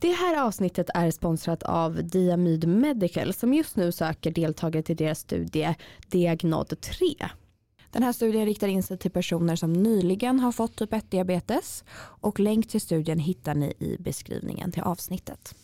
[0.00, 5.18] Det här avsnittet är sponsrat av Diamyd Medical som just nu söker deltagare till deras
[5.18, 5.74] studie
[6.08, 7.06] Diagnod 3.
[7.90, 11.84] Den här studien riktar in sig till personer som nyligen har fått typ 1-diabetes
[12.20, 15.54] och länk till studien hittar ni i beskrivningen till avsnittet.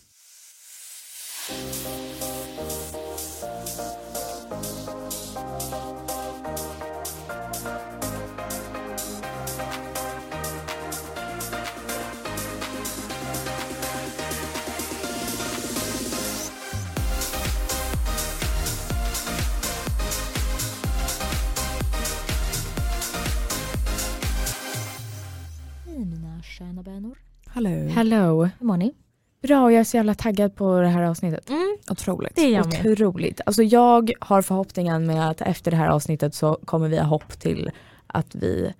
[26.87, 27.17] Bönor.
[27.47, 27.69] Hallå.
[27.69, 28.43] Hello.
[28.59, 28.93] Hur mår ni?
[29.41, 31.49] Bra, och jag är så jävla taggad på det här avsnittet.
[31.49, 32.35] Mm, Otroligt.
[32.35, 32.85] det är jag med.
[32.91, 33.41] Otroligt.
[33.45, 37.39] Alltså jag har förhoppningen med att efter det här avsnittet så kommer vi ha hopp
[37.39, 37.71] till
[38.07, 38.73] att vi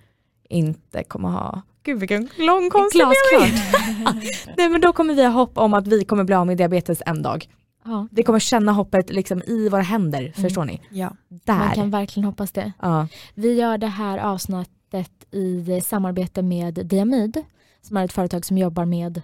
[0.49, 3.01] inte kommer ha Gud vilken lång konstig.
[4.57, 7.01] Nej men då kommer vi ha hopp om att vi kommer bli av med diabetes
[7.05, 7.49] en dag.
[7.85, 10.81] ja, Det kommer känna hoppet liksom i våra händer, förstår ni?
[10.89, 11.15] Ja.
[11.29, 11.75] man Där.
[11.75, 12.71] kan verkligen hoppas det.
[12.81, 13.07] Ja.
[13.33, 17.43] Vi gör det här avsnittet i samarbete med Diamyd
[17.87, 19.21] som är ett företag som jobbar med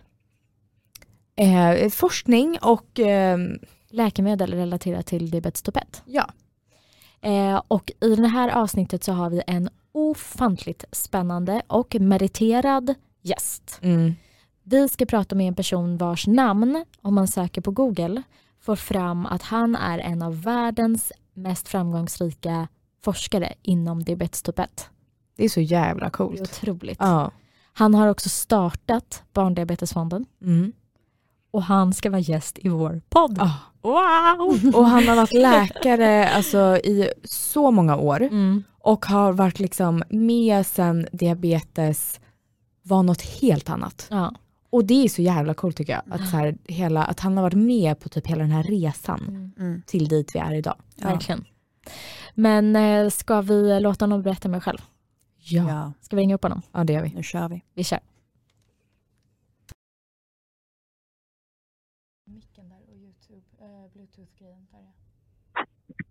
[1.35, 3.37] Eh, forskning och eh,
[3.89, 6.03] läkemedel relaterat till diabetes typ 1.
[6.05, 6.29] ja.
[7.21, 13.79] Eh, och i det här avsnittet så har vi en ofantligt spännande och meriterad gäst.
[13.81, 14.13] Mm.
[14.63, 18.23] Vi ska prata med en person vars namn, om man söker på Google,
[18.59, 22.67] får fram att han är en av världens mest framgångsrika
[23.03, 24.89] forskare inom diabetes typ 1.
[25.35, 26.41] Det är så jävla Det är coolt.
[26.41, 26.97] otroligt.
[26.99, 27.31] Ja.
[27.73, 30.73] Han har också startat Barndiabetesfonden Mm.
[31.51, 33.37] och han ska vara gäst i vår podd.
[33.41, 33.51] Ah.
[33.81, 34.75] Wow!
[34.75, 38.63] Och han har varit läkare alltså, i så många år Mm.
[38.79, 42.19] och har varit liksom med sen diabetes
[42.83, 44.07] var något helt annat.
[44.09, 44.33] Ja.
[44.69, 46.01] Och det är så jävla coolt tycker jag.
[46.15, 49.53] Att, så här, hela, att han har varit med på typ hela den här resan
[49.59, 49.81] Mm.
[49.85, 50.75] till dit vi är idag.
[50.95, 51.07] Ja.
[51.07, 51.45] Verkligen.
[52.33, 54.79] Men eh, ska vi låta honom berätta mig själv?
[55.45, 55.69] Ja.
[55.69, 56.61] ja, Ska vi ringa upp honom?
[56.71, 57.13] ja, det gör vi.
[57.15, 57.63] nu kör vi.
[57.73, 57.99] Vi kör.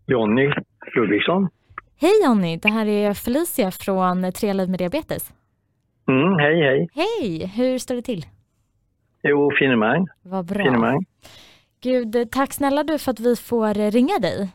[0.06, 0.46] Jonny
[0.96, 1.48] Ludvigsson.
[2.00, 5.32] Hej Jonny, det här är Felicia från Tre liv med diabetes.
[6.08, 6.88] Mm, hej, hej.
[6.94, 8.26] Hej, hur står det till?
[9.22, 10.06] Jo, finemang.
[10.22, 10.64] Vad bra.
[10.64, 11.04] finemang.
[11.80, 14.48] Gud, tack snälla du för att vi får eh, ringa dig.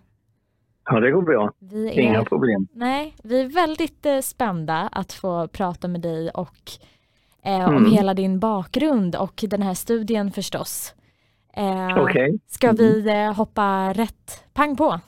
[0.89, 1.51] Ja, det går bra.
[1.59, 2.67] Vi är, Inga problem.
[2.73, 6.71] nej, vi är väldigt eh, spända att få prata med dig och
[7.45, 7.91] eh, om Mm.
[7.91, 10.93] hela din bakgrund och den här studien förstås.
[11.53, 12.39] Eh, Okej.
[12.47, 14.99] Ska vi eh, hoppa rätt pang på?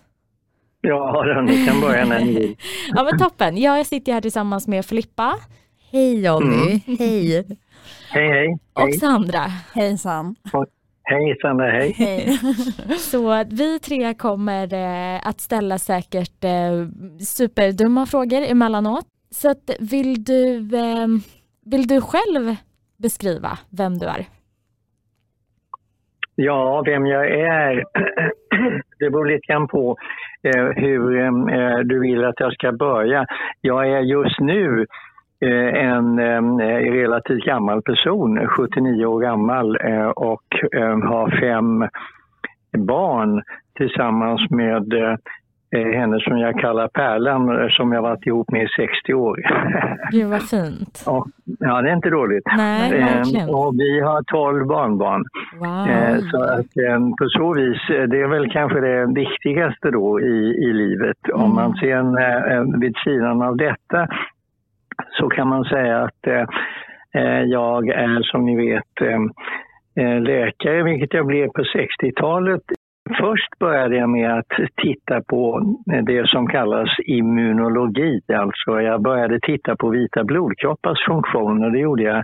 [0.82, 2.56] Ja, då, ni kan börja när ni vill.
[2.96, 5.36] Ja men toppen, jag sitter här tillsammans med Filippa
[5.92, 6.82] Hej Jonny.
[7.00, 7.46] Hej.
[8.12, 8.58] Hej, hej.
[8.74, 9.40] och Hej, Sandra.
[9.74, 10.36] Hejsan.
[10.54, 10.66] hej
[11.42, 11.92] Sandra, hej.
[11.98, 12.28] Hej.
[12.98, 16.88] Så vi tre kommer eh, att ställa säkert eh,
[17.20, 19.06] superdumma frågor emellanåt.
[19.32, 21.08] Så att vill du, eh,
[21.66, 22.56] vill du själv
[22.98, 24.26] beskriva vem du är?
[26.36, 27.84] Ja, vem jag är,
[29.00, 29.98] det beror lite grann på
[30.44, 33.26] eh, hur eh, du vill att jag ska börja.
[33.62, 34.86] Jag är just nu
[35.42, 40.44] en eh, relativt gammal person, 79 år gammal eh, och
[40.76, 41.88] eh, har fem
[42.78, 43.42] barn
[43.78, 45.18] tillsammans med eh,
[46.00, 49.38] henne som jag kallar Pärlan eh, som jag varit ihop med i 60 år.
[50.12, 51.04] Gud vad fint.
[51.08, 51.28] Och,
[51.60, 52.44] ja, det är inte dåligt.
[52.58, 53.50] Nej, Eh, verkligen.
[53.50, 55.24] och vi har 12 barnbarn.
[55.60, 55.88] Wow.
[55.90, 60.22] Eh, Så att eh, på så vis, eh, det är väl kanske det viktigaste då
[60.22, 61.18] i, i livet.
[61.34, 61.56] Om Mm.
[61.56, 64.08] man sen eh, vid sidan av detta
[65.20, 66.46] så kan man säga att eh,
[67.14, 69.22] eh, jag är som ni vet eh,
[70.06, 72.62] eh, läkare, vilket jag blev på 60-talet.
[73.20, 75.62] Först började jag med att titta på
[76.04, 78.22] det som kallas immunologi.
[78.34, 82.24] Alltså jag började titta på vita blodkroppars funktion och det gjorde jag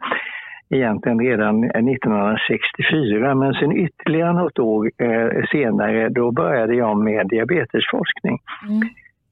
[0.70, 3.36] egentligen redan 1964.
[3.36, 8.40] Men sen ytterligare något år eh, senare då började jag med diabetesforskning.
[8.70, 8.82] Mm.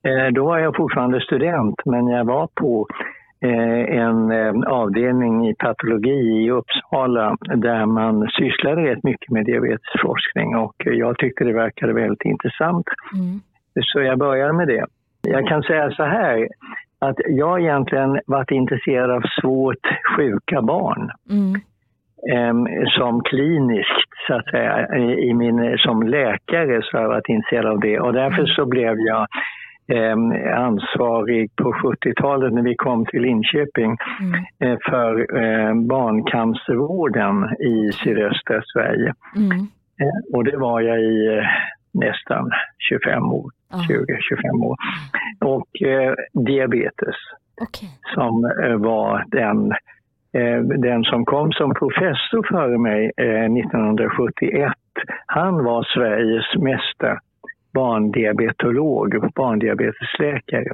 [0.07, 2.95] Eh, då var jag fortfarande student men jag var på eh,
[3.43, 10.75] en eh, avdelning i patologi i Uppsala där man sysslade rätt mycket med diabetesforskning och
[10.85, 12.85] jag tyckte det verkade väldigt intressant.
[13.13, 13.39] Mm.
[13.81, 14.85] Så jag började med det.
[15.21, 16.47] Jag kan säga så här
[16.99, 19.87] att jag egentligen varit intresserad av svårt
[20.17, 21.55] sjuka barn Mm.
[22.33, 24.97] eh, som kliniskt så att säga.
[24.97, 28.65] I, i min, som läkare så har jag varit intresserad av det och därför så
[28.65, 29.27] blev jag
[29.87, 30.15] eh,
[30.59, 34.33] ansvarig på 70-talet när vi kom till Linköping Mm.
[34.59, 39.13] eh, för eh, barncancervården i sydöstra Sverige.
[39.35, 39.51] Mm.
[40.01, 41.43] Eh, och det var jag i eh,
[41.93, 42.51] nästan
[42.89, 44.75] 25 år, Ja, 20-25 år.
[45.45, 47.15] Och eh, diabetes
[47.61, 47.89] Okej.
[48.13, 49.73] som eh, var den,
[50.81, 54.71] den som kom som professor före mig eh, 1971.
[55.25, 57.19] Han var Sveriges mesta
[57.73, 60.71] barndiabetolog, barndiabetesläkare.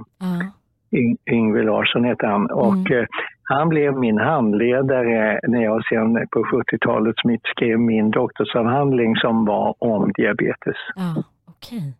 [0.91, 2.51] Yng- Yngve Larsson hette han.
[2.51, 3.05] Och eh,
[3.43, 9.75] han blev min handledare när jag sen på 70-talet smitt skrev min doktorsavhandling som var
[9.79, 10.77] om diabetes.
[10.95, 11.93] Ja, okej.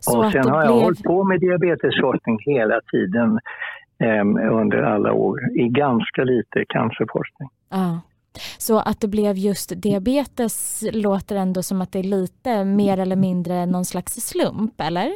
[0.00, 0.82] Så och sen har jag blev...
[0.82, 3.38] hållit på med diabetesforskning hela tiden
[3.98, 5.40] eh, under alla år.
[5.58, 7.48] I ganska lite cancerforskning.
[7.70, 8.00] Ja.
[8.58, 13.16] Så att det blev just diabetes låter ändå som att det är lite mer eller
[13.16, 15.12] mindre någon slags slump, eller?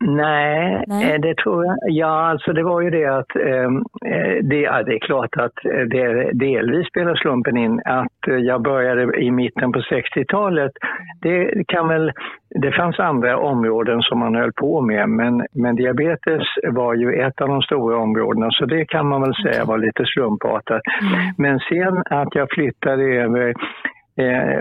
[0.00, 1.12] Nej, Nej.
[1.12, 1.76] eh, det tror jag.
[1.82, 5.52] Ja, alltså det var ju det att ehm, eh, det, ja, det är klart att
[5.64, 10.72] det delvis spelar slumpen in att jag började i mitten på 60-talet.
[11.22, 12.12] Det kan väl,
[12.50, 17.40] det fanns andra områden som man höll på med, men, men diabetes var ju ett
[17.40, 20.82] av de stora områdena, så det kan man väl säga var lite slumpartat.
[21.02, 21.34] Mm.
[21.38, 23.54] Men sen att jag flyttade över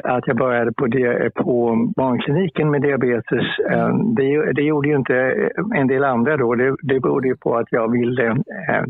[0.03, 5.49] att jag började på, det, på barnkliniken med diabetes, eh, det, det gjorde ju inte
[5.75, 6.55] en del andra då.
[6.55, 8.83] Det, det berodde ju på att jag ville eh,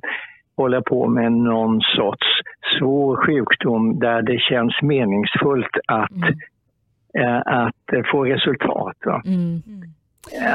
[0.58, 2.28] hålla på med någon sorts
[2.80, 6.24] svår sjukdom där det känns meningsfullt att,
[7.14, 8.98] eh, att få resultat.
[9.26, 9.62] Mm.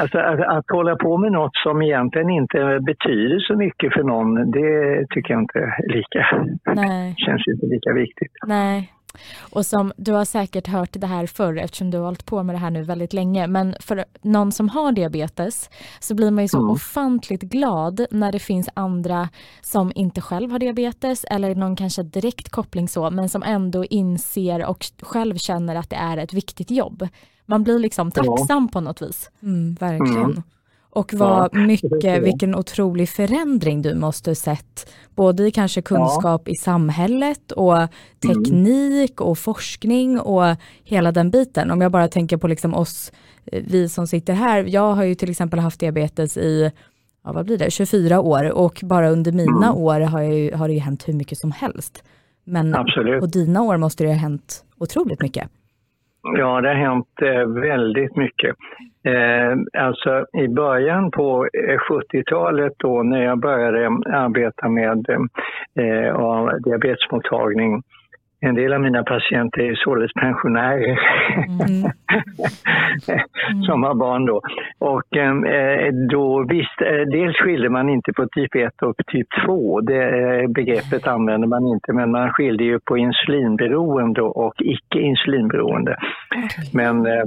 [0.01, 4.51] Alltså, att, att hålla på med något som egentligen inte betyder så mycket för någon,
[4.51, 8.31] det tycker jag inte lika, Nej, känns inte lika viktigt.
[8.47, 8.92] nej.
[9.39, 12.55] Och som du har säkert hört det här förr eftersom du har hållit på med
[12.55, 13.47] det här nu väldigt länge.
[13.47, 15.69] Men för någon som har diabetes
[15.99, 16.69] så blir man ju så Mm.
[16.69, 19.29] ofantligt glad när det finns andra
[19.61, 24.65] som inte själv har diabetes eller någon kanske direkt koppling så men som ändå inser
[24.65, 27.07] och själv känner att det är ett viktigt jobb.
[27.45, 28.23] Man blir liksom Ja.
[28.23, 29.29] tacksam på något vis.
[29.43, 30.23] Mm, verkligen.
[30.31, 30.43] Mm.
[30.95, 36.55] Och vad är mycket, vilken otrolig förändring du måste sett, både i kanske kunskap i
[36.55, 37.77] samhället och
[38.27, 40.43] teknik och forskning och
[40.83, 41.71] hela den biten.
[41.71, 43.11] Om jag bara tänker på liksom oss,
[43.45, 46.71] eh, vi som sitter här, jag har ju till exempel haft diabetes i,
[47.23, 49.77] ja vad blir det, 24 år och bara under mina Mm.
[49.77, 52.03] år har, jag ju, har det ju hänt hur mycket som helst.
[52.45, 53.19] Men Absolut.
[53.19, 55.49] på dina år måste det ha hänt otroligt mycket.
[56.37, 58.55] Ja, det har hänt eh, väldigt mycket.
[59.05, 66.49] Eh, alltså i början på eh, 70-talet då när jag började arbeta med eh, eh
[66.63, 67.83] diabetesmottagning
[68.47, 70.99] en del av mina patienter är således pensionärer
[71.37, 71.91] Mm.
[73.65, 74.41] som har barn då.
[74.79, 79.81] Och eh, då visst, eh, dels skilde man inte på typ 1 och typ 2.
[79.81, 85.97] Det eh, begreppet använder man inte, men man skilde ju på insulinberoende och icke insulinberoende.
[86.73, 87.25] Men eh,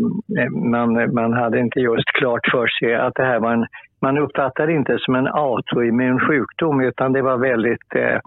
[0.70, 3.66] man, man hade inte just klart för sig att det här var en,
[4.00, 8.18] man uppfattade det inte som en autoimmun sjukdom utan det var väldigt eh,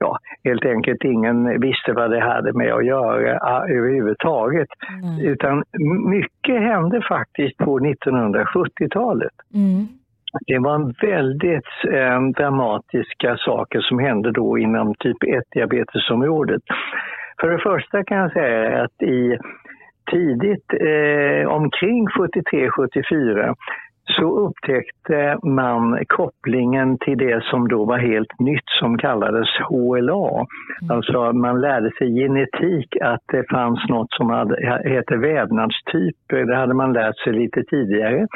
[0.00, 4.68] ja, helt enkelt ingen visste vad det hade med att göra överhuvudtaget.
[5.02, 5.26] Nej.
[5.26, 5.64] Utan
[6.06, 9.32] mycket hände faktiskt på 1970-talet.
[9.54, 9.86] Mm.
[10.46, 16.62] Det var en väldigt eh, dramatiska saker som hände då inom typ 1-diabetesområdet.
[17.40, 19.38] För det första kan jag säga att i
[20.10, 23.54] tidigt eh, omkring 73-74
[24.10, 30.46] så upptäckte man kopplingen till det som då var helt nytt som kallades HLA.
[30.90, 36.44] Alltså man lärde sig genetik att det fanns något som hade, hette vävnadstyper.
[36.44, 38.26] Det hade man lärt sig lite tidigare.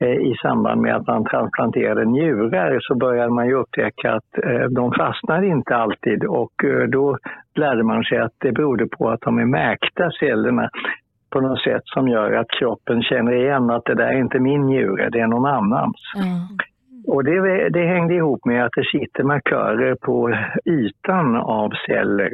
[0.00, 4.64] Eh, I samband med att man transplanterade njurar så började man ju upptäcka att eh,
[4.70, 7.18] de fastnar inte alltid och eh, då
[7.54, 10.70] lärde man sig att det berodde på att de är märkta cellerna
[11.30, 14.66] på något sätt som gör att kroppen känner igen att det där är inte min
[14.66, 15.96] njure, det är någon annans.
[16.14, 16.64] Ja.
[17.06, 22.32] Och det, det hängde ihop med att det sitter markörer på ytan av celler.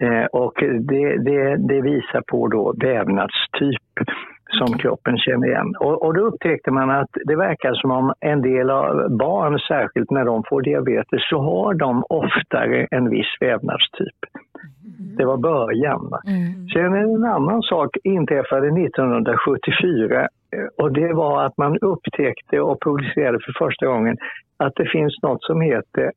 [0.00, 4.08] Eh, och det, det, det visar på då vävnadstyp
[4.50, 5.74] som kroppen känner igen.
[5.80, 10.10] Och, och då upptäckte man att det verkar som om en del av barn, särskilt
[10.10, 14.20] när de får diabetes, så har de oftare en viss vävnadstyp.
[15.16, 16.10] Det var början.
[16.26, 16.68] Mm.
[16.68, 20.28] Sen en annan sak inträffade 1974 eh,
[20.78, 24.16] och det var att man upptäckte och publicerade för första gången
[24.56, 26.12] att det finns något som heter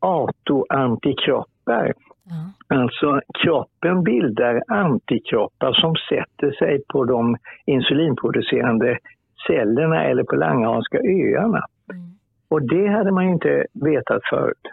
[0.00, 1.92] autoantikroppar.
[2.28, 2.76] Ja.
[2.76, 8.98] Alltså kroppen bildar antikroppar som sätter sig på de insulinproducerande
[9.46, 11.62] cellerna eller på Langehanska öarna.
[11.92, 12.04] Mm.
[12.48, 14.66] Och det hade man inte vetat förut.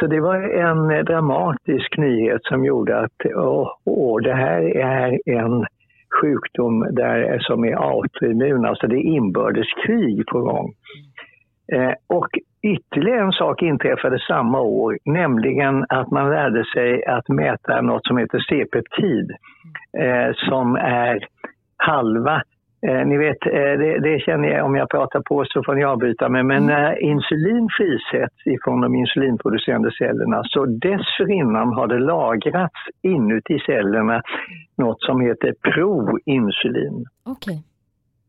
[0.00, 5.66] Så det var en dramatisk nyhet som gjorde att åh, åh, det här är en
[6.20, 10.72] sjukdom där, som är autoimmun, alltså det är inbördeskrig på gång.
[11.72, 12.28] Eh, och
[12.72, 18.18] ytterligare en sak inträffade samma år, nämligen att man lärde sig att mäta något som
[18.18, 19.30] heter C-peptid,
[19.98, 21.26] eh, som är
[21.76, 22.42] halva
[22.82, 25.84] Eh, ni vet, eh, det, det, känner jag, om jag pratar på så får ni
[25.84, 26.66] avbryta mig, men mm.
[26.66, 34.22] när insulin frisätts ifrån de insulinproducerande cellerna så dessförinnan har det lagrats inuti cellerna
[34.76, 37.04] något som heter proinsulin.
[37.24, 37.58] Okay.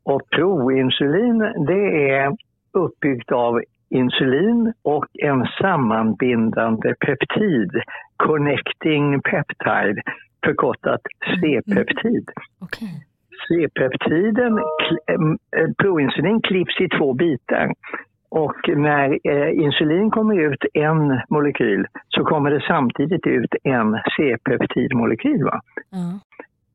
[0.04, 2.36] Och proinsulin det är
[2.74, 7.72] uppbyggt av insulin och en sammanbindande peptid,
[8.18, 10.02] connecting peptide,
[10.46, 11.02] förkortat
[11.42, 12.30] C-peptid.
[12.62, 12.90] Okay.
[13.48, 17.74] C-peptiden, eh, proinsulin klipps i två bitar.
[18.30, 25.42] Och när eh, insulin kommer ut en molekyl så kommer det samtidigt ut en C-peptidmolekyl.
[25.42, 26.20] Mm.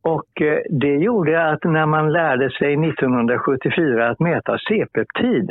[0.02, 5.50] Och eh, det gjorde att när man lärde sig 1974 att mäta C-peptid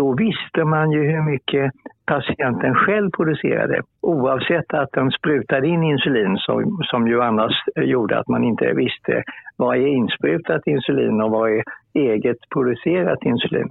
[0.00, 1.72] då visste man ju hur mycket
[2.06, 8.28] patienten själv producerade oavsett att den sprutade in insulin som, som ju annars gjorde att
[8.28, 9.22] man inte visste
[9.56, 11.62] vad är insprutat insulin och vad är
[11.94, 13.68] eget producerat insulin.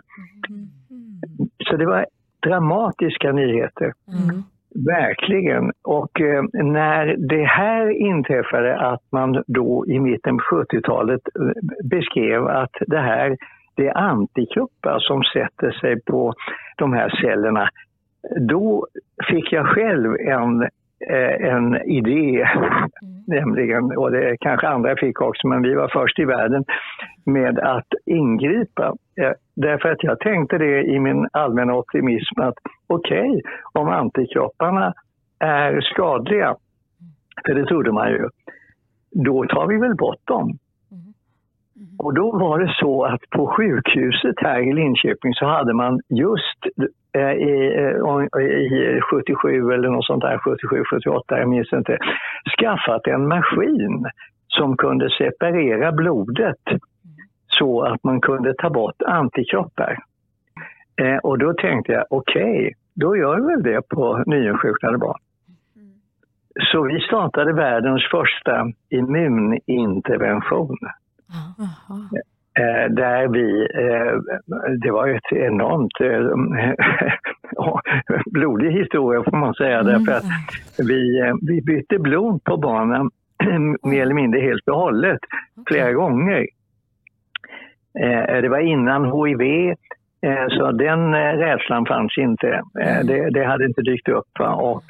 [1.70, 2.06] Så det var
[2.48, 3.94] dramatiska nyheter.
[4.08, 4.44] Mm.
[4.86, 5.72] Verkligen.
[5.84, 12.48] Och eh, när det här inträffade att man då i mitten på 70-talet eh, beskrev
[12.48, 13.38] att det här
[13.80, 16.34] det är antikroppar som sätter sig på
[16.78, 17.70] de här cellerna.
[18.40, 18.88] Då
[19.30, 20.62] fick jag själv en,
[21.10, 23.24] eh, en idé, mm.
[23.28, 26.64] nämligen, och det kanske andra fick också, men vi var först i världen
[27.26, 28.96] med att ingripa.
[29.22, 32.58] Eh, därför att jag tänkte det i min allmänna optimism att
[32.88, 33.42] okej, okay,
[33.74, 34.94] om antikropparna
[35.40, 36.56] är skadliga,
[37.46, 38.30] för det trodde man ju,
[39.12, 40.58] då tar vi väl bort dem.
[41.98, 46.60] Och då var det så att på sjukhuset här i Linköping så hade man just
[47.16, 47.76] eh, i,
[48.38, 51.98] eh, i 77 eller något sånt där, 77, 78, jag minns inte,
[52.60, 54.06] skaffat en maskin
[54.48, 56.64] som kunde separera blodet
[57.48, 59.98] så att man kunde ta bort antikroppar.
[61.02, 65.20] Eh, och då tänkte jag, okej, okay, då gör vi väl det på nyinsjuknade barn.
[66.72, 70.78] Så vi startade världens första immunintervention.
[72.60, 74.14] Eh, där vi, eh,
[74.84, 76.22] det var ett enormt eh,
[78.32, 79.94] blodig historia får man säga, mm.
[79.94, 80.26] därför att
[80.78, 83.10] vi, vi bytte blod på barnen
[83.84, 85.20] mer eller mindre helt och hållet
[85.68, 86.48] flera gånger.
[88.42, 89.76] Det var innan HIV,
[90.50, 92.48] så den eh, rädslan fanns inte.
[92.80, 93.08] Eh, mm.
[93.08, 94.40] Det, det, hade inte dykt upp.
[94.56, 94.84] Och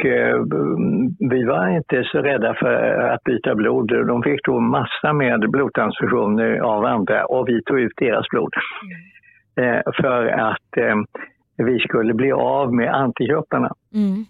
[1.20, 2.74] vi var inte så rädda för
[3.14, 4.08] att byta blod.
[4.08, 8.54] De fick då massa med blodtransfusioner av andra och vi tog ut deras blod.
[9.58, 9.82] Mm.
[10.02, 11.02] För att
[11.58, 13.74] vi skulle bli av med antikropparna.
[13.94, 14.26] Mm.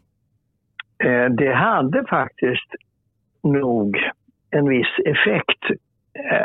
[1.35, 2.75] Det hade faktiskt
[3.43, 3.97] nog
[4.51, 5.81] en viss effekt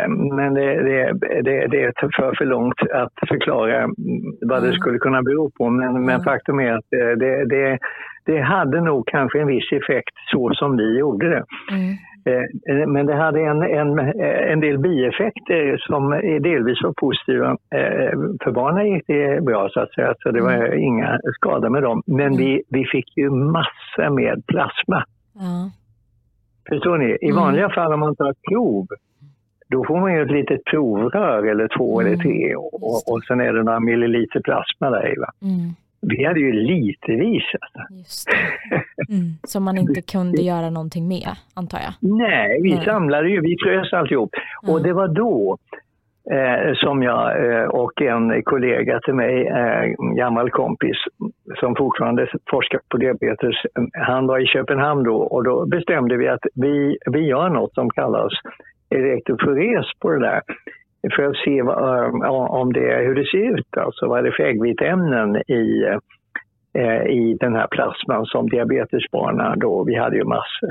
[0.08, 1.12] men det, det,
[1.42, 3.88] det, det för för långt att förklara
[4.40, 4.80] vad det mm.
[4.80, 5.70] skulle kunna bero på.
[5.70, 7.78] Men, men faktum är att det, det,
[8.26, 11.44] det hade nog kanske en viss effekt så som vi gjorde det.
[11.70, 11.96] Mm.
[12.26, 13.98] Eh, men det hade en, en,
[14.52, 16.10] en del bieffekter som
[16.42, 17.50] delvis var positiva.
[17.50, 18.12] Eh,
[18.44, 20.78] för barnen gick det bra så att säga, så det var mm.
[20.78, 22.02] inga skador med dem.
[22.06, 22.36] Men mm.
[22.36, 25.04] vi, vi fick ju massor med plasma.
[25.40, 25.68] Mm.
[26.68, 27.18] Förstår ni?
[27.20, 28.86] I vanliga fall om man tar prov
[29.74, 32.12] då får man ju ett litet provrör eller två mm.
[32.12, 35.14] eller tre och, och, sen är det några milliliter plasma där i.
[35.46, 35.70] Mm.
[36.00, 37.44] Vi hade ju litervis.
[37.60, 38.30] Alltså.
[39.08, 39.30] Mm.
[39.42, 41.94] Som man inte kunde göra någonting med, antar jag?
[42.18, 42.84] Nej, vi Nej.
[42.84, 44.30] samlade ju, vi frös alltihop.
[44.34, 44.74] Mm.
[44.74, 45.58] Och det var då
[46.30, 49.84] eh, som jag eh, och en kollega till mig, eh,
[50.16, 50.96] gammal kompis,
[51.60, 53.56] som fortfarande forskar på diabetes,
[53.92, 57.90] han var i Köpenhamn då och då bestämde vi att vi, vi gör något som
[57.90, 58.32] kallas
[58.90, 60.42] elektrofores på det där
[61.16, 64.32] för att se vad, eh, om det, hur det ser ut, alltså vad är det
[64.32, 65.84] för äggviteämnen i,
[66.74, 70.70] eh, i den här plasman som diabetesbarnen då, vi hade ju massor.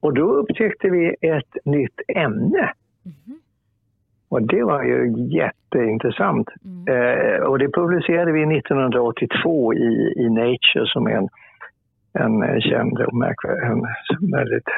[0.00, 2.72] Och då upptäckte vi ett nytt ämne.
[3.04, 3.38] Mm.
[4.28, 6.48] Och det var ju jätteintressant.
[6.64, 6.88] Mm.
[6.88, 13.16] Eh, och det publicerade vi 1982 i, i Nature som är en, en känd och
[13.16, 14.68] märkvärdig, en väldigt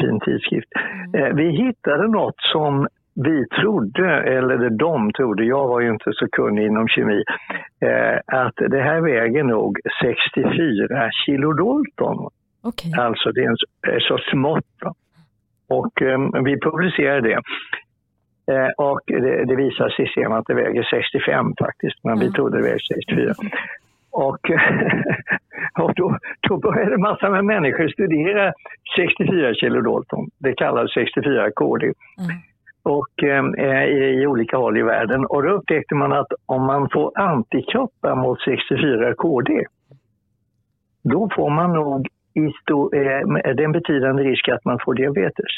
[0.00, 0.68] fin tidskrift.
[0.74, 1.14] Mm.
[1.24, 6.28] Eh, vi hittade något som vi trodde, eller de trodde, jag var ju inte så
[6.28, 7.22] kunnig inom kemi,
[7.80, 12.30] eh, att det här väger nog 64 kilodalton.
[12.62, 12.92] Okej.
[12.98, 13.56] Alltså det är, en,
[14.00, 14.64] så smått.
[14.80, 14.94] Då.
[15.68, 17.40] Och eh, vi publicerade det.
[18.52, 22.32] Eh, och det, det visar sig sen att det väger 65 faktiskt, men vi Mm.
[22.34, 23.34] trodde det väger 64.
[24.16, 24.50] Och,
[25.82, 26.18] och då,
[26.48, 28.52] då började massor med människor studera
[28.96, 30.30] 64 kilodalton.
[30.38, 31.86] Det kallas 64 KD.
[31.86, 31.96] Mm.
[32.82, 33.22] Och,
[33.58, 35.26] eh, i, i olika håll i världen.
[35.26, 39.64] Och då upptäckte man att om man får antikroppar mot 64 KD,
[41.04, 45.52] då får man nog eh, det är en betydande risk att man får diabetes.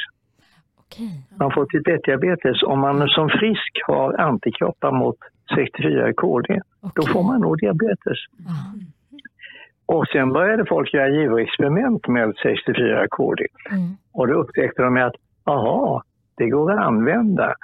[0.79, 1.11] Okej.
[1.39, 2.63] Man får typ 1-diabetes.
[2.63, 5.19] Om man som frisk har antikroppar mot
[5.55, 7.13] 64 KD, då Okej.
[7.13, 8.19] får man nog diabetes.
[8.37, 8.53] Ja.
[9.87, 13.47] Och sen började folk göra djurexperiment med 64 KD.
[13.71, 13.97] Mm.
[14.13, 15.15] Och då upptäckte de att,
[15.45, 16.03] aha,
[16.37, 17.55] det går att använda.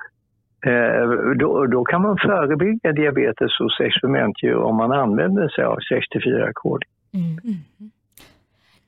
[0.66, 6.52] Eh, då, då kan man förebygga diabetes hos experimentdjur om man använder sig av 64
[6.54, 6.86] KD.
[7.14, 7.34] Mm.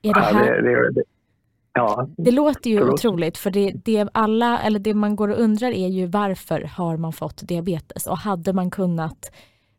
[0.03, 1.03] Är det, Ja, här, det, det, det,
[1.77, 5.71] ja, det låter ju otroligt för det, det, alla, eller det man går och undrar
[5.71, 9.33] är ju varför har man fått diabetes och hade man kunnat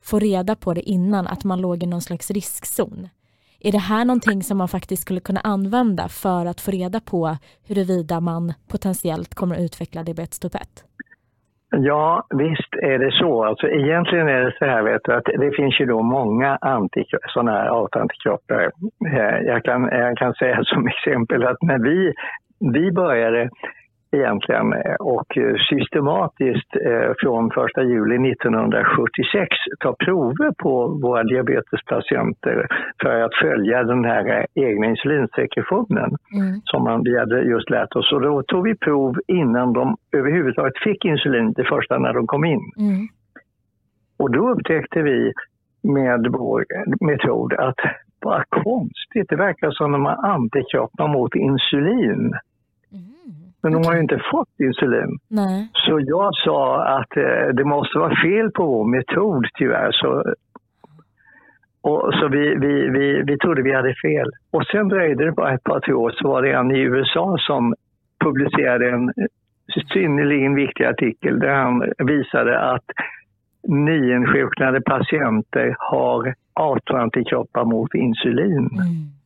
[0.03, 3.09] få reda på det innan att man låg i någon slags riskzon.
[3.59, 7.37] Är det här någonting som man faktiskt skulle kunna använda för att få reda på
[7.63, 10.83] huruvida man potentiellt kommer att utveckla diabetes typ 1?
[11.69, 13.43] Ja, visst är det så.
[13.45, 16.57] Alltså, egentligen är det så här vet du, att det finns ju då många
[17.27, 18.71] sådana här autoantikroppar.
[19.05, 22.13] Eh, jag kan, jag kan säga som exempel att när vi,
[22.59, 23.49] vi började
[24.11, 25.37] egentligen eh, och
[25.69, 29.49] systematiskt eh, från 1 juli 1976
[29.79, 32.67] ta prover på våra diabetespatienter
[33.01, 36.61] för att följa den här eh, egna insulinsekretionen Mm.
[36.63, 38.11] som man, vi hade just lärt oss.
[38.11, 42.45] Och då tog vi prov innan de överhuvudtaget fick insulin, det första när de kom
[42.45, 42.71] in.
[42.77, 43.07] Mm.
[44.17, 45.33] Och då upptäckte vi
[45.83, 46.65] med vår
[47.05, 47.79] metod att
[48.19, 52.33] vad konstigt, det verkar som de har antikroppar mot insulin.
[52.91, 53.46] Mm.
[53.63, 55.17] Men de har ju inte fått insulin.
[55.27, 55.69] Nej.
[55.73, 59.91] Så jag sa att eh, det måste vara fel på vår metod tyvärr.
[59.91, 60.23] Så,
[61.81, 64.31] och, så vi, vi, vi, vi trodde vi hade fel.
[64.51, 67.37] Och sen dröjde det bara ett par, tre år så var det en i USA
[67.39, 67.75] som
[68.19, 69.13] publicerade en
[69.93, 72.85] synnerligen viktig artikel där han visade att
[73.67, 78.57] nyinsjuknade patienter har autoantikroppar mot insulin.
[78.57, 79.16] Mm.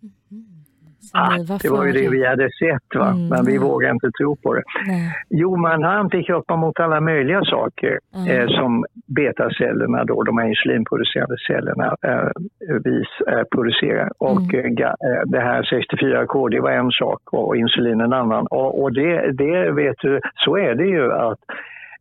[1.14, 3.08] Ah, var det var ju det vi hade sett, va?
[3.10, 3.28] Mm.
[3.28, 4.64] men vi vågade inte tro på det.
[4.88, 5.14] Nej.
[5.30, 8.28] Jo, man har antikroppar mot alla möjliga saker Mm.
[8.42, 12.30] eh, som betacellerna, då, de här insulinproducerande cellerna, eh,
[12.84, 14.10] vis, eh, producerar.
[14.18, 14.78] Och Mm.
[14.78, 18.48] eh, eh, det här 64K, det var en sak och insulin en annan.
[18.48, 21.40] Och, och det, det vet du, så är det ju att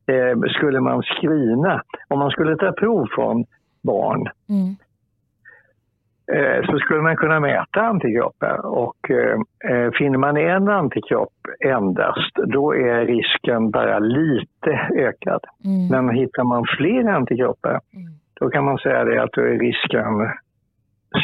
[0.07, 3.45] eh, skulle man screena, om man skulle ta prov från
[3.83, 4.75] barn Mm.
[6.33, 9.39] Eh, så skulle man kunna mäta antikroppar och eh,
[9.71, 11.33] eh, finner man en antikropp
[11.65, 15.41] endast då är risken bara lite ökad.
[15.65, 16.07] Mm.
[16.07, 18.13] Men hittar man fler antikroppar Mm.
[18.41, 20.31] då kan man säga det att då är risken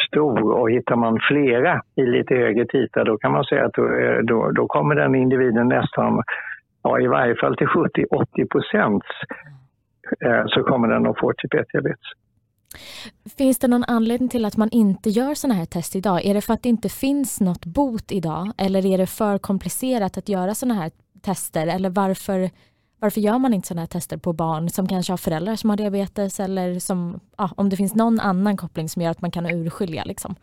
[0.08, 3.88] stor och hittar man flera i lite högre titlar då kan man säga att då,
[4.22, 6.22] då, då kommer den individen nästan,
[6.82, 9.04] ja, i varje fall till 70-80 procent
[10.24, 12.12] eh, så kommer den att få typ 1-diabetes.
[13.38, 16.24] Finns det någon anledning till att man inte gör sådana här test idag?
[16.24, 20.18] Är det för att det inte finns något bot idag eller är det för komplicerat
[20.18, 20.90] att göra sådana här
[21.22, 21.66] tester?
[21.66, 22.50] Eller varför,
[23.00, 25.76] varför gör man inte sådana här tester på barn som kanske har föräldrar som har
[25.76, 29.46] diabetes eller som, ja, om det finns någon annan koppling som gör att man kan
[29.46, 30.04] urskilja?
[30.04, 30.34] Liksom.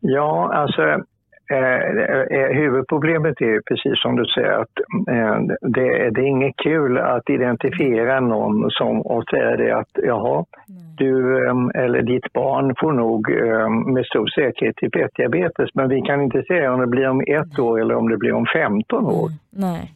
[0.00, 0.82] Ja, alltså
[1.50, 4.74] eh, eh, huvudproblemet är ju precis som du säger att
[5.08, 10.44] eh, det, det är inget kul att identifiera någon som och säga det att jaha,
[10.96, 16.00] du eh, eller ditt barn får nog eh, med stor säkerhet typ 1-diabetes men vi
[16.00, 19.06] kan inte säga om det blir om ett år eller om det blir om 15
[19.06, 19.28] år.
[19.28, 19.94] Mm, nej.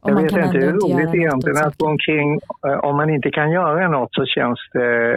[0.00, 3.50] Och Jag vet inte hur roligt egentligen att gå omkring, eh, om man inte kan
[3.50, 5.16] göra något så känns det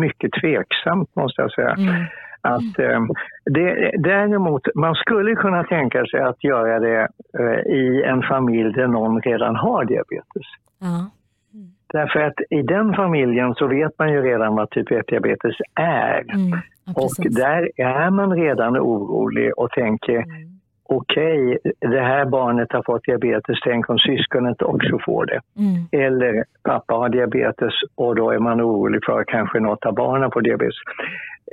[0.00, 1.74] mycket tveksamt måste jag säga.
[1.78, 2.04] Mm.
[2.42, 3.00] Att, eh,
[3.44, 8.86] det, däremot, man skulle kunna tänka sig att göra det eh, i en familj där
[8.86, 10.46] någon redan har diabetes.
[10.80, 11.10] Ja.
[11.92, 16.34] Därför att i den familjen så vet man ju redan vad typ 1-diabetes är.
[16.34, 16.60] Mm.
[16.84, 20.60] Ja, Och där är man redan orolig och tänker Mm.
[20.84, 25.40] okej, det här barnet har fått diabetes, tänk om syskonet också får det.
[25.58, 26.06] Mm.
[26.06, 30.42] Eller pappa har diabetes och då är man orolig för kanske något av barnen får
[30.42, 30.76] diabetes.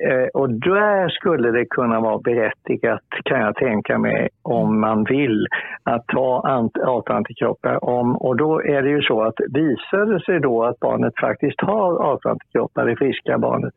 [0.06, 5.48] Eh, och där skulle det kunna vara berättigat, kan jag tänka mig, om man vill,
[5.84, 7.86] att ta autoantikroppar.
[7.86, 11.62] Om, och då är det ju så att visar det sig då att barnet faktiskt
[11.62, 13.74] har autoantikroppar, det friska barnet,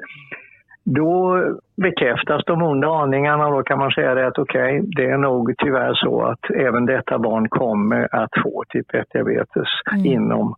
[0.85, 1.45] då
[1.83, 5.55] bekräftas de onda aningarna och då kan man säga att okej, okay, det är nog
[5.59, 10.07] tyvärr så att även detta barn kommer att få typ 1-diabetes mm.
[10.07, 10.55] inom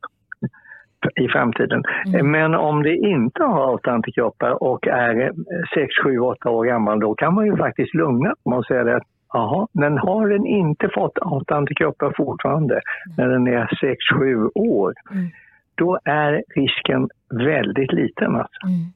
[1.17, 1.83] i framtiden.
[2.07, 2.31] Mm.
[2.31, 5.33] Men om det inte har autoantikroppar och är
[5.75, 9.03] 6, 7, 8 år gammal, då kan man ju faktiskt lugna dem och säga att
[9.33, 13.15] Jaha, men har den inte fått autoantikroppar fortfarande mm.
[13.17, 13.67] när den är
[14.15, 15.29] 6-7 år, mm.
[15.75, 18.37] då är risken väldigt liten.
[18.37, 18.67] Alltså.
[18.67, 18.93] Mm.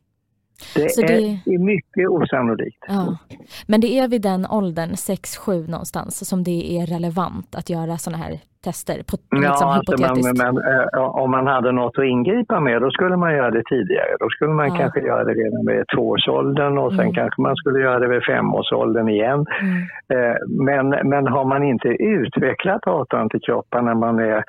[0.75, 1.07] Det, så är,
[1.45, 2.85] det är mycket osannolikt.
[2.89, 3.19] Ja.
[3.67, 8.25] Men det är vid den åldern, 6-7 någonstans, som det är relevant att göra sådana
[8.25, 8.99] här tester?
[9.11, 10.55] På, ja, liksom alltså man, men,
[10.95, 14.13] äh, om man hade något att ingripa med då skulle man göra det tidigare.
[14.21, 14.77] Då skulle man ja.
[14.81, 17.15] kanske göra det redan vid tvåårsåldern och sen mm.
[17.15, 19.41] kanske man skulle göra det vid femårsåldern igen.
[19.63, 19.79] Mm.
[20.17, 20.37] Äh,
[20.69, 24.45] men, men har man inte utvecklat autoantikroppar när man är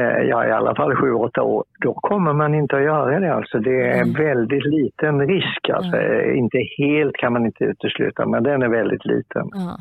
[0.00, 3.34] ja, i alla fall 7-8 år, då kommer man inte att göra det.
[3.34, 4.12] Alltså, det är mm.
[4.12, 5.68] väldigt liten risk.
[5.72, 6.36] Alltså, mm.
[6.36, 9.48] Inte helt kan man inte utesluta, men den är väldigt liten.
[9.52, 9.78] Ja.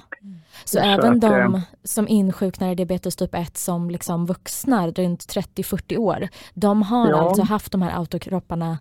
[0.66, 4.88] Så, Så, även att, de eh, som insjuknar i diabetes typ 1 som liksom vuxna
[4.88, 7.18] runt 30-40 år, de har ja.
[7.18, 8.78] alltså haft de här autokropparna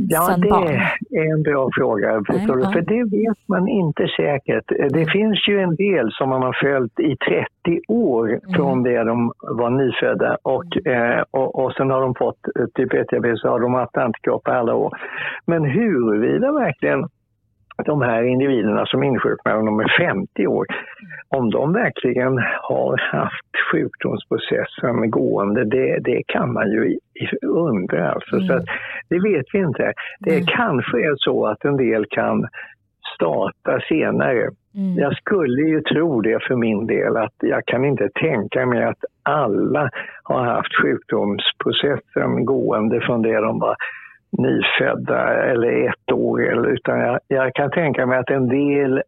[0.00, 2.22] Ja, det är en bra fråga.
[2.28, 2.72] Nej, ja.
[2.72, 4.64] För det vet man inte säkert.
[4.90, 8.40] Det finns ju en del som man har följt i 30 år mm.
[8.54, 12.92] från det de var nyfödda och, eh, och, och sen har de fått eh, typ
[12.92, 14.98] 1-diabetes har de haft antikroppar alla år.
[15.46, 17.08] Men huruvida verkligen
[17.84, 20.66] de här individerna som insjuknar när de är 50 år,
[21.28, 26.98] om de verkligen har haft sjukdomsprocessen gående, det, det kan man ju
[27.42, 28.12] undra.
[28.12, 28.36] Alltså.
[28.36, 28.46] Mm.
[28.46, 28.64] Så
[29.08, 29.92] det vet vi inte.
[30.20, 30.46] Det mm.
[30.46, 32.48] kanske är så att en del kan
[33.14, 34.50] starta senare.
[34.74, 34.94] Mm.
[34.96, 39.04] Jag skulle ju tro det för min del, att jag kan inte tänka mig att
[39.22, 39.90] alla
[40.22, 43.76] har haft sjukdomsprocessen gående från det de var
[44.30, 46.66] nyfödda eller ett år.
[46.66, 49.02] Utan jag, jag kan tänka mig att en del,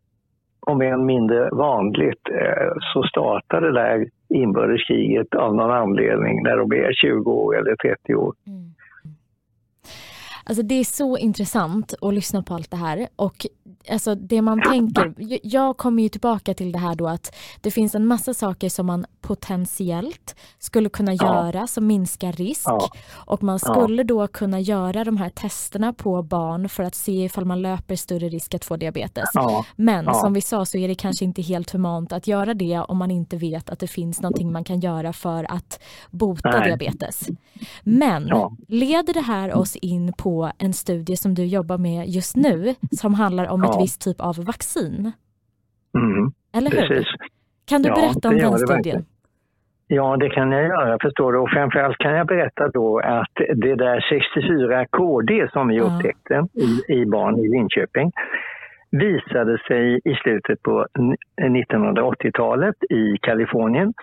[0.60, 6.72] om än mindre vanligt, eh, så startar det där inbördeskriget av någon anledning när de
[6.72, 8.34] är 20 år eller 30 år.
[8.46, 8.70] Mm.
[10.50, 13.46] Alltså det är så intressant att lyssna på allt det här och
[13.90, 17.94] alltså det man tänker, jag kommer ju tillbaka till det här då att det finns
[17.94, 21.24] en massa saker som man potentiellt skulle kunna ja.
[21.24, 22.90] göra som minskar risk ja.
[23.12, 24.04] och man skulle ja.
[24.04, 28.28] då kunna göra de här testerna på barn för att se ifall man löper större
[28.28, 29.28] risk att få diabetes.
[29.76, 32.98] Men som vi sa så är det kanske inte helt humant att göra det om
[32.98, 36.68] man inte vet att det finns någonting man kan göra för att bota Nej.
[36.68, 37.28] diabetes.
[37.82, 38.32] Men
[38.68, 43.14] leder det här oss in på en studie som du jobbar med just nu som
[43.14, 45.12] handlar om ett visst typ av vaccin?
[45.94, 46.32] Mm.
[46.52, 46.88] Eller hur?
[46.88, 47.06] Precis.
[47.64, 49.04] Kan du berätta om den studien?
[49.86, 51.38] Ja, det kan jag göra förstår du.
[51.38, 57.06] Och framförallt kan jag berätta då att det där 64KD som vi upptäckte i, i
[57.06, 58.12] barn i Linköping
[58.90, 60.86] visade sig i slutet på
[61.42, 63.94] 1980-talet i Kalifornien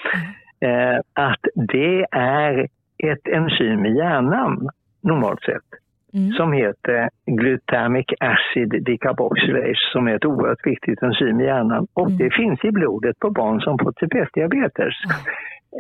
[0.60, 4.70] eh, att det är ett enzym i hjärnan
[5.02, 5.80] normalt sett
[6.14, 6.32] mm.
[6.32, 11.88] som heter glutamic acid decarboxylase som är ett oerhört viktigt enzym i hjärnan.
[11.94, 12.18] Och mm.
[12.18, 14.96] det finns i blodet på barn som får typ 1-diabetes.
[15.06, 15.18] Mm.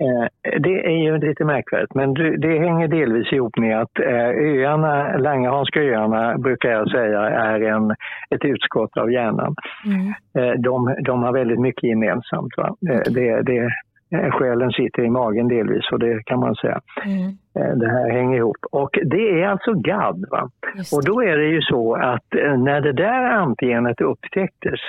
[0.02, 0.28] Eh,
[0.60, 5.80] det är ju lite märkvärdigt, men det hänger delvis ihop med att eh, öarna, Langehanska
[5.80, 7.92] öarna brukar jag säga är en,
[8.30, 9.56] ett utskott av hjärnan.
[9.86, 10.14] Mm.
[10.38, 12.54] Eh, de, de har väldigt mycket gemensamt.
[12.58, 12.76] Va?
[12.82, 13.70] Det, det,
[14.10, 16.82] själen sitter i magen delvis och det kan man säga.
[17.06, 17.80] Mm.
[17.80, 18.58] Det här hänger ihop.
[18.72, 20.26] Och det är alltså GAD.
[20.32, 20.50] Va?
[20.94, 22.26] Och då är det ju så att
[22.58, 24.80] när det där antigenet upptäcktes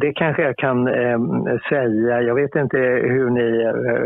[0.00, 0.84] det kanske jag kan
[1.68, 3.40] säga, jag vet inte hur, ni,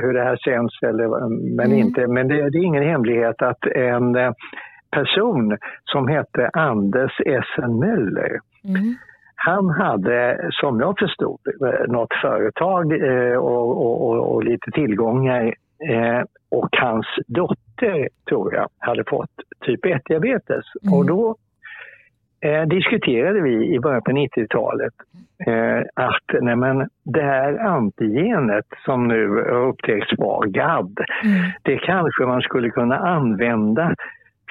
[0.02, 1.78] hur det här känns, eller, men, mm.
[1.78, 4.32] inte, men det, är ingen hemlighet att en eh,
[4.90, 8.94] person som hette Anders Essen Möller, mm.
[9.42, 11.40] Han hade, som jag förstod
[11.88, 15.54] något företag eh, och, och, och, och lite tillgångar
[15.90, 19.30] eh, och hans dotter, tror jag, hade fått
[19.64, 20.64] typ 1-diabetes.
[20.82, 20.98] Mm.
[20.98, 21.36] Och då
[22.40, 24.94] eh, diskuterade vi i början på 90-talet
[25.46, 31.50] eh, att nej men, det här antigenet som nu upptäcks var GAD, mm.
[31.62, 33.94] det kanske man skulle kunna använda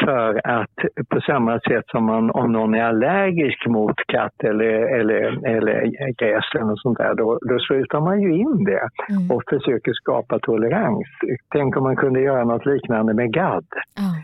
[0.06, 0.78] för att
[1.10, 5.76] på samma sätt som man, om någon är allergisk mot katt eller, eller, eller
[6.18, 9.32] gräs eller sånt där, då, då slutar man ju in det mm.
[9.32, 11.08] och försöker skapa tolerans.
[11.52, 13.66] Tänk om man kunde göra något liknande med GAD.
[14.00, 14.16] Mm.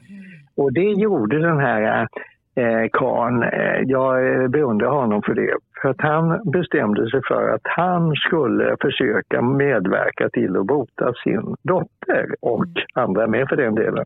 [0.57, 2.07] Och det gjorde den här
[2.55, 5.55] eh, Kahn, eh, jag beundrar honom för det.
[5.81, 11.55] För att han bestämde sig för att han skulle försöka medverka till att bota sin
[11.63, 14.05] dotter och andra med för den delen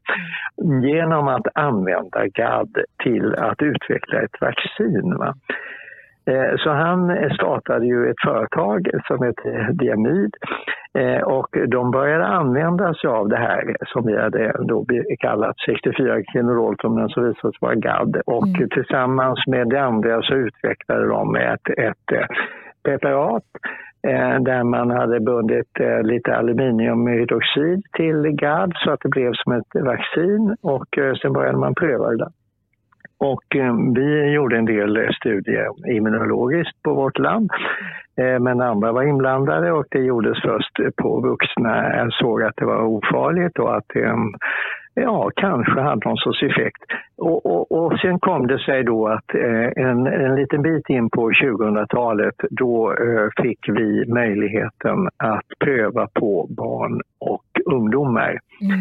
[0.84, 5.16] genom att använda GAD till att utveckla ett vaccin.
[5.18, 5.34] Va?
[6.26, 10.36] Eh, så han startade ju ett företag som heter Diamid
[11.26, 14.86] och de började använda sig av det här som vi hade då
[15.20, 18.70] kallat 64 kinolol som den så visade sig vara GAD och mm.
[18.70, 22.28] tillsammans med det andra så utvecklade de ett, ett eh,
[22.84, 23.44] preparat
[24.40, 30.56] där man hade bundit lite aluminiumhydroxid till GAD så att det blev som ett vaccin
[30.62, 30.88] och
[31.22, 32.30] sen började man pröva det.
[33.20, 37.50] Och eh, vi gjorde en del eh, studier immunologiskt på vårt land.
[38.18, 41.98] Eh, men andra var inblandade och det gjordes först på vuxna.
[41.98, 44.16] Jag såg att det var ofarligt och att det eh,
[44.94, 46.84] ja, kanske hade någon sorts effekt.
[47.18, 51.10] Och, och, och sen kom det sig då att eh, en, en liten bit in
[51.10, 58.40] på 2000-talet då eh, fick vi möjligheten att pröva på barn och ungdomar.
[58.62, 58.80] Mm.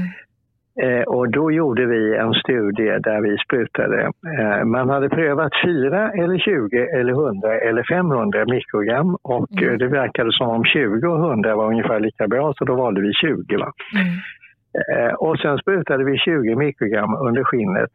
[0.82, 4.10] Eh, och då gjorde vi en studie där vi sprutade.
[4.38, 9.72] Eh, man hade prövat 4 eller 20 eller 100 eller 500 mikrogram och mm.
[9.72, 13.00] Eh, det verkade som om 20 och 100 var ungefär lika bra så då valde
[13.00, 13.56] vi 20.
[13.56, 13.72] Va?
[13.94, 15.16] Mm.
[15.18, 17.90] Och sen sprutade vi 20 mikrogram under skinnet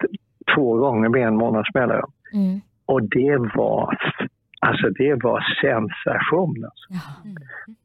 [0.55, 2.11] två gånger med en månads mellanrum.
[2.33, 2.59] Mm.
[2.85, 3.97] Och det var
[4.67, 6.65] Alltså det var sensation.
[6.65, 6.87] Alltså.
[7.25, 7.35] Mm.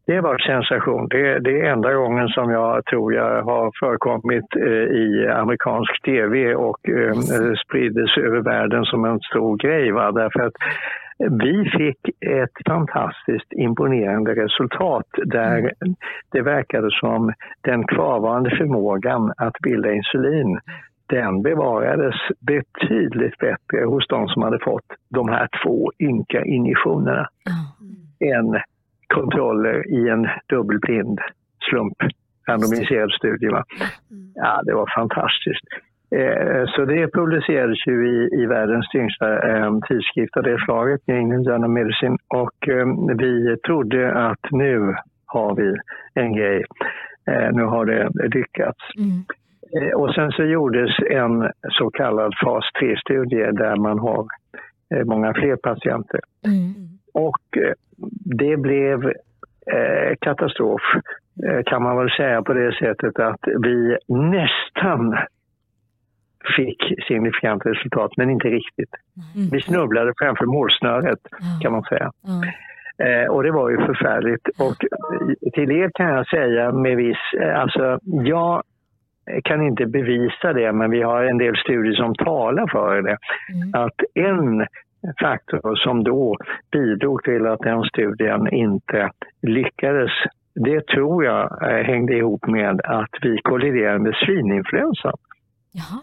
[0.06, 1.08] Det var sensation.
[1.08, 6.54] Det, det, är enda gången som jag tror jag har förekommit eh, i amerikansk tv
[6.54, 7.14] och eh,
[7.66, 9.92] spriddes över världen som en stor grej.
[9.92, 10.12] Va?
[10.12, 10.56] Därför att
[11.18, 15.94] vi fick ett fantastiskt imponerande resultat där mm.
[16.32, 20.58] det verkade som den kvarvarande förmågan att bilda insulin
[21.08, 27.28] den bevarades betydligt bättre hos de som hade fått de här två ynka injektionerna
[28.20, 28.34] mm.
[28.34, 28.60] än
[29.14, 31.18] kontroller i en dubbelblind
[31.70, 31.96] slump
[32.48, 33.48] randomiserad studie.
[33.48, 33.64] Va?
[34.10, 34.32] Mm.
[34.34, 35.64] Ja, det var fantastiskt.
[36.10, 41.16] Eh, så det publicerades ju i, i världens tyngsta eh, tidskrift av det slaget, New
[41.16, 42.86] England Journal Medicine, och eh,
[43.18, 44.94] vi trodde att nu
[45.26, 45.74] har vi
[46.14, 46.64] en grej.
[47.30, 48.80] Eh, nu har det lyckats.
[48.98, 49.24] Mm.
[49.76, 54.26] Eh, och sen så gjordes en så kallad fas 3-studie där man har
[54.94, 56.20] eh, många fler patienter.
[56.46, 56.74] Mm.
[57.14, 57.72] Och eh,
[58.38, 59.12] det blev
[60.20, 60.80] katastrof
[61.66, 65.16] kan man väl säga på det sättet att vi nästan
[66.56, 68.90] fick signifikant resultat, men inte riktigt.
[69.36, 69.48] Mm.
[69.52, 71.18] Vi snubblade framför målsnöret
[71.62, 72.10] kan man säga.
[72.28, 73.30] Mm.
[73.30, 74.48] och det var ju förfärligt.
[74.48, 74.76] Och
[75.52, 78.62] till er kan jag säga med viss, alltså jag
[79.44, 83.16] kan inte bevisa det, men vi har en del studier som talar för det.
[83.54, 83.84] Mm.
[83.84, 84.66] Att en
[85.20, 86.36] faktor som då
[86.72, 89.10] bidrog till att den studien inte
[89.42, 90.10] lyckades
[90.64, 95.16] det tror jag eh, hängde ihop med att vi kolliderade med svininfluensan.
[95.72, 96.00] Jaha.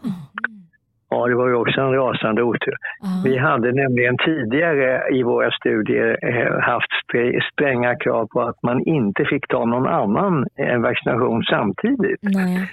[1.10, 2.76] Ja, det var ju också en rasande otur.
[3.24, 6.92] Vi hade nämligen tidigare i våra studier eh, haft
[7.54, 12.20] stränga krav på att man inte fick ta någon annan eh, vaccination samtidigt.
[12.22, 12.70] Nej.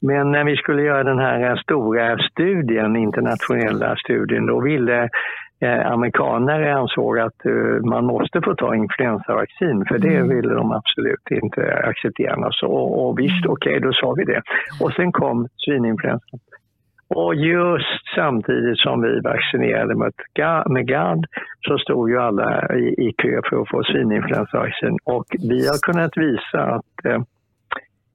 [0.00, 5.08] Men när vi skulle göra den här stora studien, internationella studien, då ville
[5.60, 10.28] eh, amerikaner ansåg att uh, man måste få ta influensavaccin, för det mm.
[10.28, 12.48] ville de absolut inte acceptera.
[12.50, 13.52] Så, och, och visst, mm.
[13.52, 14.42] okej, okay, då sa vi det.
[14.80, 16.40] Och sen kom svininfluensan.
[17.08, 20.14] Och just samtidigt som vi vaccinerade mot
[20.66, 21.26] med GAD
[21.68, 24.98] så stod ju alla i, i kö för att få svininfluensavaccin.
[25.04, 27.22] Och vi har kunnat visa att eh,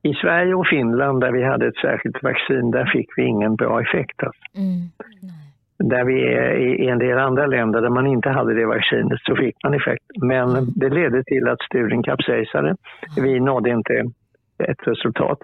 [0.03, 3.81] i Sverige och Finland där vi hade ett särskilt vaccin, där fick vi ingen bra
[3.81, 4.23] effekt.
[4.23, 4.41] Alltså.
[4.57, 4.89] Mm.
[5.89, 6.17] Där vi
[6.83, 10.05] i en del andra länder där man inte hade det vaccinet så fick man effekt.
[10.21, 12.75] Men det ledde till att studien kapsejsade.
[13.17, 14.03] Vi nådde inte
[14.69, 15.39] ett resultat.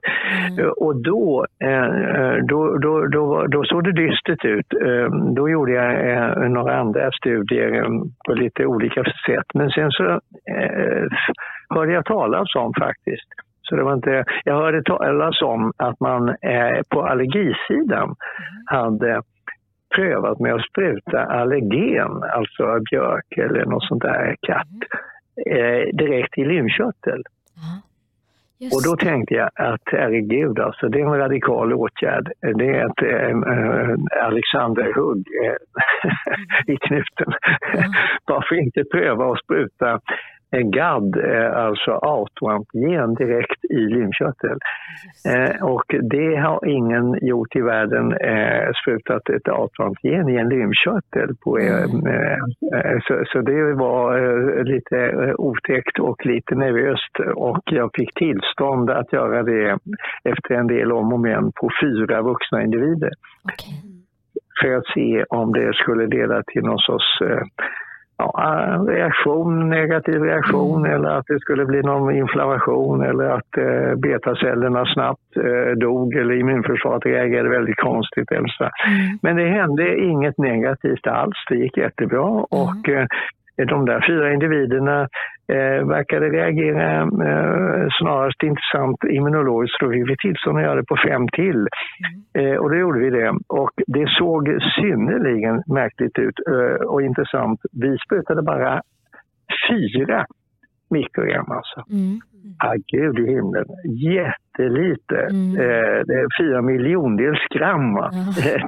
[0.51, 0.71] Mm.
[0.77, 4.73] Och då, eh, då, då, då, då såg det dystert ut.
[4.73, 7.87] Eh, då gjorde jag eh, några andra studier
[8.27, 9.45] på lite olika sätt.
[9.53, 10.19] Men sen så
[11.69, 16.29] hörde jag talas om faktiskt så det var inte, jag hörde talas om att man
[16.29, 18.15] eh, på allergisidan
[18.65, 19.21] hade
[19.95, 24.77] prövat med att spruta allergen, alltså björk eller något sånt där katt,
[25.51, 27.23] eh, direkt i lymfkörtel.
[28.59, 28.75] Just.
[28.75, 32.31] Och då tänkte jag att herregud, alltså, det är en radikal åtgärd.
[32.41, 35.53] Det är ett äh, Alexanderhugg äh,
[36.73, 37.33] i knuten.
[37.73, 37.91] Mm.
[38.25, 39.99] Varför inte pröva att spruta
[40.51, 41.17] GAD,
[41.55, 44.57] alltså autoantigen direkt i lymfkörtel.
[45.25, 51.35] Eh, och det har ingen gjort i världen, eh, sprutat ett autoantigen i en lymfkörtel.
[51.43, 52.07] På, mm.
[52.07, 58.13] eh, så, så, det var eh, lite eh, otäckt och lite nervöst och jag fick
[58.13, 59.77] tillstånd att göra det
[60.23, 63.11] efter en del om och men på fyra vuxna individer.
[63.43, 63.73] Okay.
[64.61, 67.43] För att se om det skulle leda till någon sorts eh,
[68.17, 70.91] ja, reaktion, negativ reaktion mm.
[70.91, 76.33] eller att det skulle bli någon inflammation eller att eh, betacellerna snabbt eh, dog eller
[76.33, 78.31] immunförsvaret reagerade väldigt konstigt.
[78.31, 78.63] Eller så.
[78.63, 79.19] Mm.
[79.21, 82.45] Men det hände inget negativt alls, det gick jättebra mm.
[82.49, 83.05] och eh,
[83.65, 85.07] de där fyra individerna
[85.47, 89.79] eh, verkade reagera eh, snarast intressant immunologiskt.
[89.79, 91.67] Då fick vi tillstånd att göra det på fem till.
[91.67, 92.51] Mm.
[92.51, 93.29] Eh, och då gjorde vi det.
[93.47, 97.59] Och det såg synnerligen märkligt ut eh, och intressant.
[97.71, 98.81] Vi sprutade bara
[99.69, 100.25] fyra
[100.89, 101.83] mikrogram alltså.
[101.91, 102.19] Mm.
[102.59, 103.65] Ah, gud i himlen.
[103.83, 105.19] Jättelite.
[105.31, 105.55] Mm.
[105.55, 107.95] Eh, det är fyra miljondels gram.
[107.95, 108.11] Ja.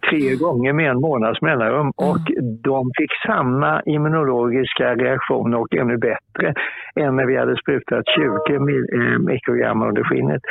[0.10, 1.79] Tre gånger med en månads mellanrum.
[1.79, 1.91] Mm.
[1.95, 2.25] Och
[2.63, 6.53] de fick samma immunologiska reaktion och ännu bättre
[6.95, 10.41] än när vi hade sprutat 20 eh, mikrogram under skinnet.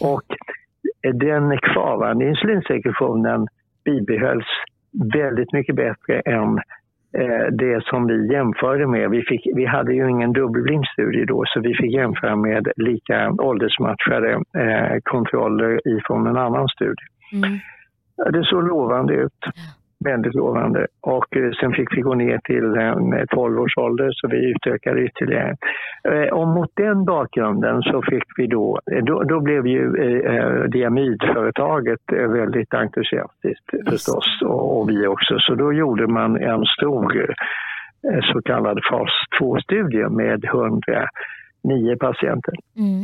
[0.00, 0.12] Okay.
[0.12, 0.26] Och
[1.14, 3.46] den kvarvarande insulinsekretionen
[3.84, 4.46] bibehölls
[5.14, 6.77] väldigt mycket bättre än Eh,
[7.50, 9.10] det som vi jämförde med.
[9.10, 14.32] Vi, fick, vi hade ju ingen dubbelblindstudie då så vi fick jämföra med lika åldersmatchade
[14.32, 17.06] eh, kontroller ifrån en annan studie.
[17.32, 17.58] Mm.
[18.32, 19.40] Det såg lovande ut
[20.04, 20.86] väldigt lovande.
[21.00, 22.74] Och eh, sen fick vi gå ner till
[23.34, 25.56] 12 eh, års ålder så vi utökade ytterligare.
[26.08, 32.00] Eh, och mot den bakgrunden så fick vi då, då, då blev ju eh, Diamidföretaget
[32.12, 35.38] väldigt entusiastiskt förstås och, och vi också.
[35.38, 37.34] Så då gjorde man en stor
[38.32, 42.54] så kallad fas 2-studie med 109 patienter.
[42.76, 43.02] Mm.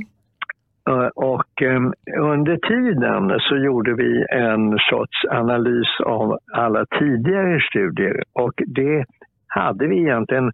[0.89, 8.23] Eh, och ehm, under tiden så gjorde vi en sorts analys av alla tidigare studier
[8.33, 9.05] och det
[9.47, 10.53] hade vi egentligen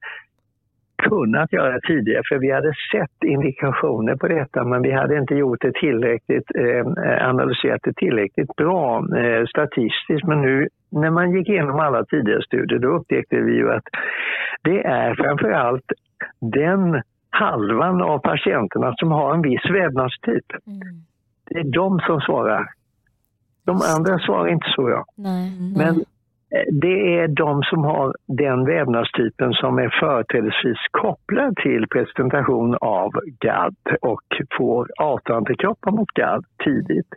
[1.03, 5.61] kunnat göra tidigare för vi hade sett indikationer på detta men vi hade inte gjort
[5.61, 10.27] det tillräckligt, ehm, eh, analyserat det tillräckligt bra eh, statistiskt.
[10.27, 13.85] Men nu när man gick igenom alla tidigare studier då upptäckte vi ju att
[14.63, 15.93] det är framförallt
[16.41, 20.47] den halvan av patienterna som har en viss vävnadstyp.
[20.67, 20.81] Mm.
[21.45, 22.67] Det är de som svarar.
[23.65, 25.05] De andra svarar inte så ja.
[25.17, 25.73] Nej, nej.
[25.77, 32.77] Men eh, det är de som har den vävnadstypen som är företrädesvis kopplad till presentation
[32.81, 34.27] av GAD och
[34.59, 37.15] får autoantikroppar mot GAD tidigt.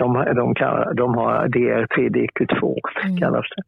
[0.00, 3.16] De, de, kallar, de har DR3DQ2 mm.
[3.16, 3.62] kallas det.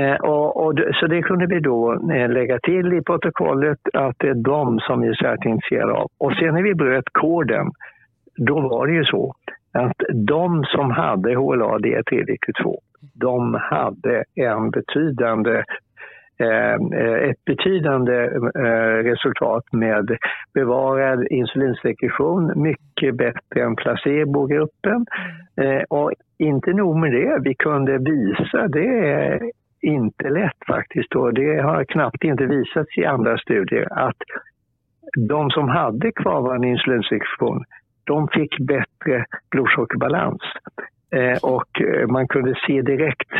[0.00, 4.28] Eh, och, och, så det kunde vi då eh, lägga till i protokollet att det
[4.28, 6.08] är de som vi är särskilt intresserade av.
[6.18, 7.66] Och sen när vi bröt koden,
[8.36, 9.34] då var det ju så
[9.72, 12.74] att de som hade HLA DR3DQ2,
[13.14, 15.64] de hade en betydande
[16.40, 20.16] ett betydande eh, resultat med
[20.54, 25.06] bevarad insulinsekretion, mycket bättre än placebogruppen.
[25.56, 31.34] Eh, och inte nog med det, vi kunde visa, det är inte lätt faktiskt och
[31.34, 34.22] det har knappt inte visats i andra studier, att
[35.28, 37.64] de som hade kvarvarande insulinsekretion,
[38.04, 40.42] de fick bättre blodsockerbalans.
[41.42, 43.30] Och man kunde se direkt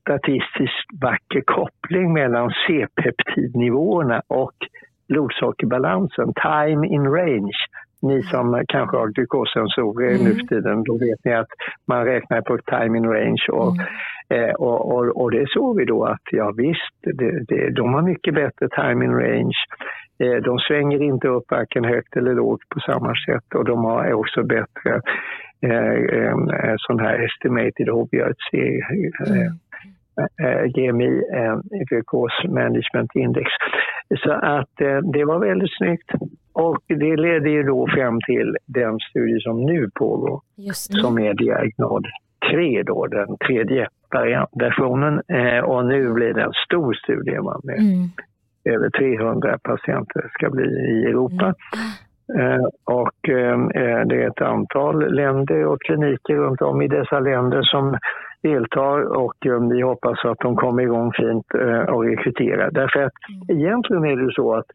[0.00, 4.54] statistiskt vacker koppling mellan C-peptidnivåerna och
[5.08, 7.58] blodsockerbalansen, time in range.
[8.02, 10.24] Ni som kanske har glukosensorer mm.
[10.24, 11.52] nu för tiden, då vet ni att
[11.86, 13.46] man räknar på time in range.
[13.52, 14.48] Och, mm.
[14.48, 18.02] eh, och, och, och, det såg vi då att ja visst, det, det, de har
[18.02, 19.58] mycket bättre time in range.
[20.22, 24.12] Eh, de svänger inte upp varken högt eller lågt på samma sätt och de har
[24.12, 25.00] också bättre eh, eh,
[26.78, 28.54] sån här estimated HbA1c.
[28.54, 29.58] Eh, mm
[30.20, 33.50] Eh, GMI, eh, Glukos Management Index.
[34.24, 36.10] Så att eh, det var väldigt snyggt.
[36.52, 40.40] Och det ledde ju då fram till den studie som nu pågår,
[41.02, 42.06] som är Diagnod
[42.50, 43.88] 3 då, den tredje
[44.60, 45.20] versionen.
[45.64, 48.08] Och nu blir det en stor studie med mm.
[48.64, 51.44] över 300 patienter ska bli i Europa.
[51.44, 51.54] Mm.
[52.84, 53.12] Och
[54.06, 57.98] det är ett antal länder och kliniker runt om i dessa länder som
[58.42, 62.70] deltar och um, vi hoppas att de kommer igång fint uh, och rekryterar.
[62.70, 63.60] Därför att mm.
[63.60, 64.66] egentligen är det så att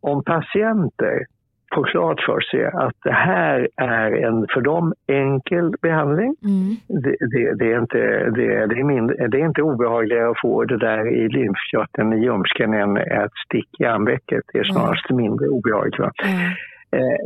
[0.00, 1.26] om patienter
[1.74, 6.34] få klart för sig att det här är en för dem enkel behandling.
[6.44, 7.02] Mm.
[7.02, 7.98] Det, det, det, är inte,
[8.30, 12.24] det, det, är mindre, det är inte obehagligare att få det där i lymfkörteln i
[12.24, 14.44] ljumsken än ett stick i armvecket.
[14.52, 15.22] Det är snarast mm.
[15.22, 15.98] mindre obehagligt.
[15.98, 16.52] Mm.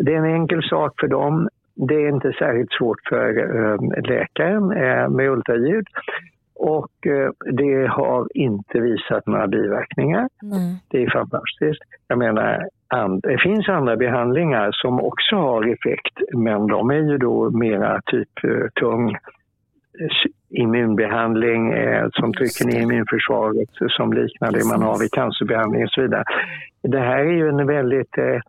[0.04, 1.48] Det är en enkel sak för dem.
[1.88, 5.86] Det är inte särskilt svårt för eh, läkaren eh, med ultraljud
[6.54, 10.28] och eh, det har inte visat några biverkningar.
[10.42, 10.76] Mm.
[10.88, 11.82] Det är fantastiskt.
[12.08, 12.68] Jag menar,
[13.22, 18.28] det finns andra behandlingar som också har effekt men de är ju då mera typ
[18.80, 19.16] tung
[20.50, 21.74] immunbehandling
[22.12, 26.24] som trycker ner immunförsvaret som liknar det man har vid cancerbehandling och så vidare.
[26.82, 28.40] Det här är ju en väldigt Eh,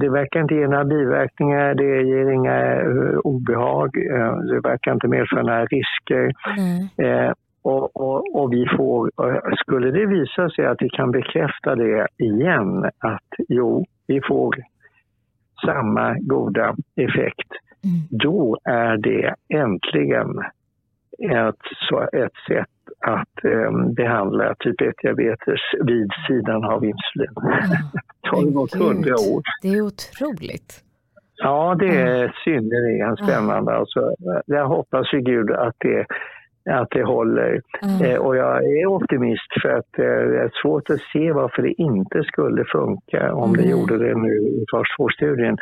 [0.00, 5.08] det verkar inte ge några biverkningar, det ger inga eh, obehag, eh, det verkar inte
[5.08, 6.32] medföra några risker.
[6.58, 7.34] Mm.
[7.62, 9.10] Och, och, och, vi får,
[9.56, 14.54] skulle det visa sig att vi kan bekräfta det igen, att jo, vi får
[15.66, 17.50] samma goda effekt,
[17.84, 18.00] mm.
[18.10, 20.38] då är det äntligen
[21.18, 27.34] ett, ett sätt att eh, behandla typ 1-diabetes vid sidan av insulin.
[28.22, 29.42] det har gått hundra år.
[29.62, 30.84] Det är otroligt.
[31.36, 33.70] Ja, det är synnerligen spännande.
[33.70, 33.80] Mm.
[33.80, 34.14] Alltså,
[34.46, 36.06] jag hoppas vid Gud att det,
[36.70, 37.60] att det håller.
[37.82, 38.02] Mm.
[38.02, 41.82] Eh, och jag är optimist för att eh, det är svårt att se varför det
[41.82, 43.62] inte skulle funka om mm.
[43.62, 45.56] det gjorde det nu i fas 2-studien.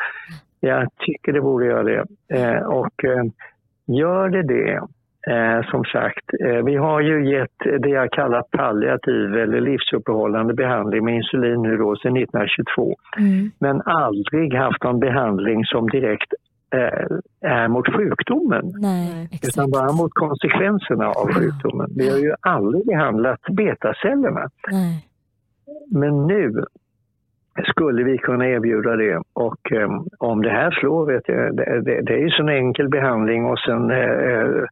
[0.59, 2.05] Jag tycker det borde göra det.
[2.33, 3.23] Eh, och eh,
[3.85, 4.81] gör det det
[5.27, 11.05] Eh, som sagt, eh, vi har ju gett det jag kallar palliativ eller livsuppehållande behandling
[11.05, 12.95] med insulin nu då sedan 1922.
[13.17, 13.51] Mm.
[13.59, 16.33] Men aldrig haft någon behandling som direkt
[16.75, 18.71] eh, är mot sjukdomen.
[18.81, 21.87] Nej, utan bara mot konsekvenserna av sjukdomen.
[21.95, 24.49] Vi har ju aldrig behandlat betacellerna.
[24.71, 25.07] Nej.
[25.91, 26.63] Men nu
[27.65, 29.21] skulle vi kunna erbjuda det.
[29.33, 32.49] Och eh, om det här slår, vet jag, det, det, det är ju så en
[32.49, 34.63] enkel behandling och sen eh, eh,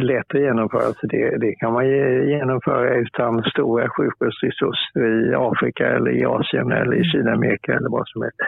[0.00, 0.92] lätt att genomföra.
[1.00, 1.86] Så det, det kan man
[2.28, 8.22] genomföra utan stora sjukvårdsresurser i Afrika eller i Asien eller i Sydamerika eller vad som
[8.22, 8.40] helst.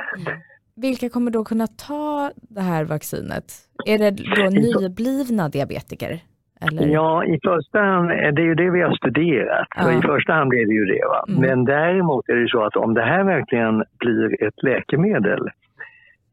[0.76, 3.44] Vilka kommer då kunna ta det här vaccinet?
[3.86, 6.20] Är det då nyblivna diabetiker?
[6.66, 6.86] Eller?
[6.86, 9.68] Ja, i första hand, det är ju det vi har studerat.
[9.76, 9.92] Ja.
[9.98, 11.04] I första hand är det ju det.
[11.08, 11.24] Va?
[11.28, 11.40] Mm.
[11.40, 15.48] Men däremot är det så att om det här verkligen blir ett läkemedel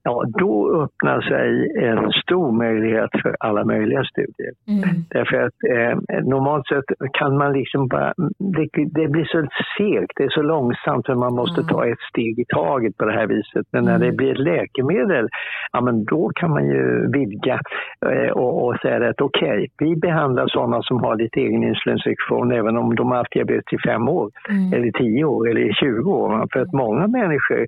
[0.10, 1.50] ja, då öppnar sig
[1.88, 4.54] en stor möjlighet för alla möjliga studier.
[4.68, 4.90] Mm.
[5.10, 8.14] Därför att eh, normalt sett kan man liksom bara,
[8.56, 8.68] det,
[9.00, 9.48] det, blir så
[9.78, 11.70] segt, det är så långsamt för man måste mm.
[11.74, 13.66] ta ett steg i taget på det här viset.
[13.72, 14.18] Men när det mm.
[14.18, 15.28] blir ett läkemedel,
[15.72, 17.60] ja men då kan man ju vidga
[18.06, 22.52] eh, och, och, säga att okej, okay, vi behandlar sådana som har lite egen insulinsektion
[22.52, 24.74] även om de har haft diabetes i fem år, mm.
[24.74, 26.48] eller tio år eller 20 år.
[26.54, 27.66] För att många människor,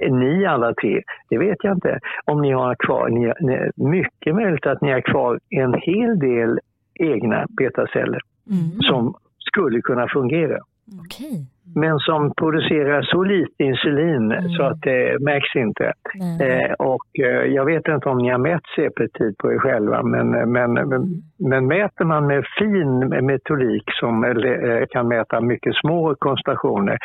[0.00, 1.81] eh, ni alla tre, det vet jag inte,
[2.24, 6.58] om ni har kvar, ni, ni, mycket möjligt att ni har kvar en hel del
[6.94, 8.20] egna betaceller
[8.50, 8.80] mm.
[8.80, 10.58] som skulle kunna fungera.
[11.04, 11.46] Okay.
[11.74, 14.48] Men som producerar så lite insulin mm.
[14.48, 15.92] så att det märks inte.
[16.40, 20.30] Eh, och eh, jag vet inte om ni har mätt C-peptid på er själva men,
[20.52, 26.98] men, men, men, mäter man med fin metodik som eh, kan mäta mycket små koncentrationer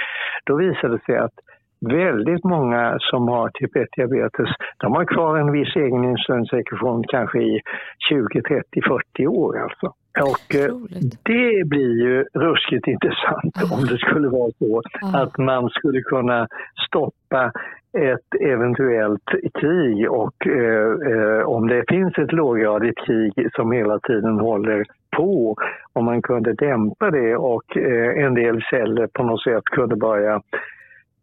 [0.44, 1.34] då visar det sig att
[1.80, 7.62] väldigt många som har typ 1-diabetes, de har kvar en viss egen insulinsekretion kanske i
[8.10, 9.94] 20, 30, 40 år alltså.
[10.22, 10.76] Och eh,
[11.24, 14.82] det blir ju ruskigt intressant om det skulle vara så
[15.14, 16.48] att man skulle kunna
[16.88, 17.52] stoppa
[17.98, 19.30] ett eventuellt
[19.62, 24.86] krig och eh, eh, om det finns ett låggradigt krig som hela tiden håller
[25.18, 25.56] på,
[25.94, 30.42] om man kunde dämpa det och eh, en del celler på något sätt kunde börja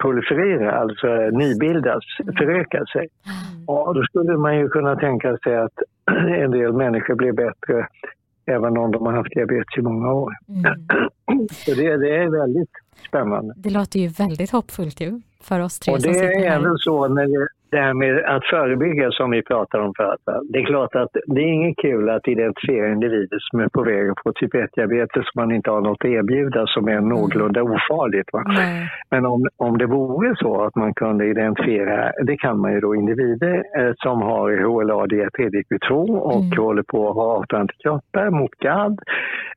[0.04, 2.04] proliferera, alltså nybildas,
[2.38, 3.00] föröka sig.
[3.00, 3.64] Mm.
[3.66, 5.78] Ja, då skulle man ju kunna tänka sig att
[6.44, 7.88] en del människor blir bättre
[8.46, 10.32] även om de har haft diabetes i många år.
[10.48, 10.62] Mm.
[11.50, 12.70] Så det, det är väldigt
[13.08, 13.54] spännande.
[13.56, 17.26] Det låter ju väldigt hoppfullt ju för oss tre Och det är även så när
[17.26, 20.20] det, det här med att förebygga som vi pratar om förut.
[20.52, 24.10] Det är klart att det är inget kul att identifiera individer som är på väg
[24.10, 28.32] att få typ 1-diabetes som man inte har något att erbjuda som är någorlunda ofarligt.
[28.32, 28.42] Va?
[29.10, 32.94] Men om, om det vore så att man kunde identifiera, det kan man ju då,
[32.94, 35.90] individer eh, som har HLA DRPDQ2
[36.30, 36.58] och mm.
[36.58, 38.98] håller på att ha autoantikroppar mot GAD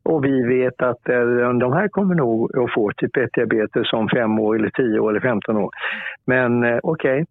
[0.03, 1.20] och vi vet att eh,
[1.63, 5.20] de här kommer nog att få typ 1-diabetes om 5 år eller 10 år eller
[5.20, 5.70] 15 år.
[6.26, 7.26] Men eh, okej, okay.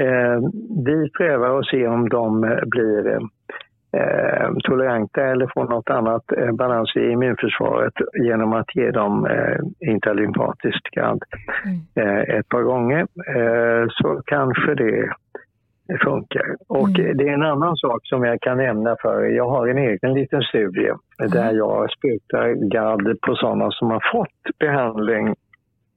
[0.00, 0.40] Eh,
[0.86, 3.18] vi prövar att se om de blir
[3.96, 9.90] eh, toleranta eller få något annat eh, balans i immunförsvaret genom att ge dem eh,
[9.90, 11.22] interlympatiskt gadd
[11.64, 12.08] mm.
[12.08, 15.08] eh, ett par gånger eh, så kanske det
[16.04, 16.56] funkar.
[16.68, 17.16] Och mm.
[17.16, 19.24] det är en annan sak som jag kan nämna för.
[19.24, 21.30] Jag har en egen liten studie mm.
[21.30, 25.34] där jag sprutar gadd på sådana som har fått behandling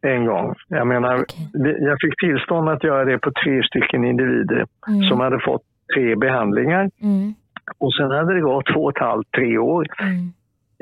[0.02, 0.56] en gång.
[0.68, 1.78] Jag menar, okay.
[1.80, 5.02] jag fick tillstånd att göra det på tre stycken individer mm.
[5.02, 5.62] som hade fått
[5.96, 6.90] tre behandlingar.
[7.02, 7.34] Mm.
[7.78, 9.86] Och sen hade det gått två och ett halvt, tre år.
[10.02, 10.34] Mm.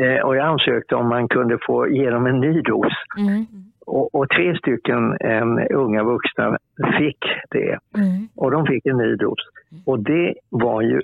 [0.01, 2.93] Eh, och jag ansökte om man kunde få ge dem en ny dos.
[3.17, 3.45] Mm.
[3.86, 6.57] Och, och, tre stycken eh, unga vuxna
[6.99, 7.17] fick
[7.49, 7.80] det.
[7.97, 8.28] Mm.
[8.36, 9.39] Och de fick en ny dos.
[9.86, 11.01] Och det var ju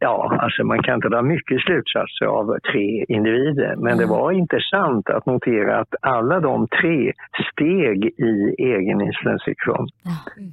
[0.00, 5.10] Ja, alltså man kan inte dra mycket slutsatser av tre individer, men det var intressant
[5.10, 7.12] att notera att alla de tre
[7.52, 9.88] steg i egen insulinsektion.
[10.36, 10.50] Mm.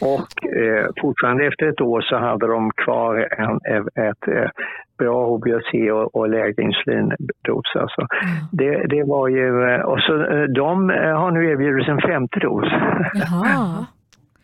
[0.00, 4.50] Och eh, fortfarande efter ett år så hade de kvar en, ett, ett eh,
[4.98, 7.68] bra HbA1c och, och lägre insulindos.
[7.74, 8.00] Alltså.
[8.00, 8.34] Mm.
[8.52, 12.68] Det, det var ju, eh, och så, eh, de har nu erbjudits en femte dos.
[13.14, 13.86] Jaha.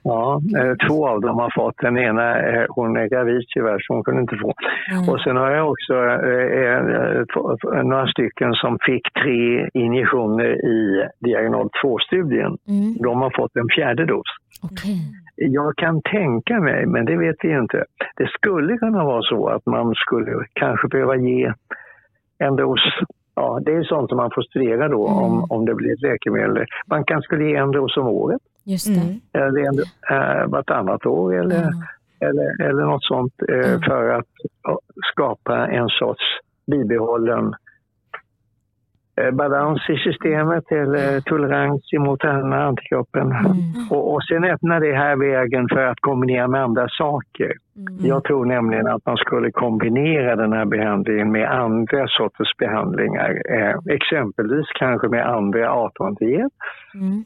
[0.06, 0.40] Ja,
[0.88, 1.74] två av dem har fått.
[1.78, 2.36] Den ena,
[2.68, 4.52] hon är gravid tyvärr så hon kunde inte få.
[4.92, 5.08] Mm.
[5.08, 5.94] Och sen har jag också
[6.30, 12.56] eh, några stycken som fick tre injektioner i diagonal 2-studien.
[12.68, 12.94] Mm.
[13.02, 14.26] De har fått en fjärde dos.
[14.62, 14.96] Okay.
[15.36, 17.84] Jag kan tänka mig, men det vet vi inte.
[18.16, 21.52] Det skulle kunna vara så att man skulle kanske behöva ge
[22.38, 22.80] en dos
[23.36, 25.18] Ja, det är sånt som man får studera då mm.
[25.18, 26.66] om, om det blir ett läkemedel.
[26.86, 28.42] Man kanske skulle ge en dos om året.
[28.64, 29.00] Just det.
[29.00, 29.20] Mm.
[29.32, 29.78] Eller en,
[30.10, 31.82] äh, vartannat år eller, mm.
[32.20, 34.26] eller, eller något sånt äh, för att
[35.12, 36.22] skapa en sorts
[36.66, 37.54] bibehållen
[39.16, 43.32] Eh, balans i systemet eller tolerans mot den här antikroppen.
[43.32, 43.56] Mm.
[43.90, 47.52] Och, och sen öppnar det här vägen för att kombinera med andra saker.
[47.76, 48.06] Mm.
[48.06, 53.42] Jag tror nämligen att man skulle kombinera den här behandlingen med andra sorters behandlingar.
[53.50, 56.52] Eh, exempelvis kanske med andra 18 diet
[56.94, 57.24] mm.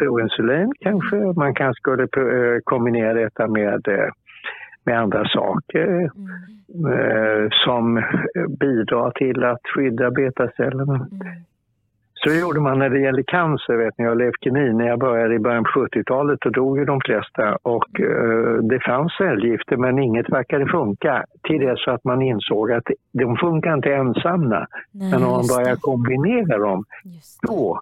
[0.00, 1.16] Proinsulin kanske.
[1.16, 4.10] Man kanske skulle eh, kombinera detta med eh,
[4.84, 6.92] med andra saker mm.
[6.92, 8.02] eh, som
[8.60, 10.94] bidrar till att skydda betacellerna.
[10.94, 11.08] Mm.
[12.24, 14.72] Så gjorde man när det gäller cancer, vet ni, och leukemi.
[14.72, 18.80] När jag började i början på 70-talet då dog ju de flesta och eh, det
[18.80, 23.94] fanns cellgifter men inget verkade funka till dess att man insåg att de funkar inte
[23.94, 24.66] ensamma.
[24.92, 26.84] Nej, men om man börjar kombinera dem,
[27.42, 27.80] då,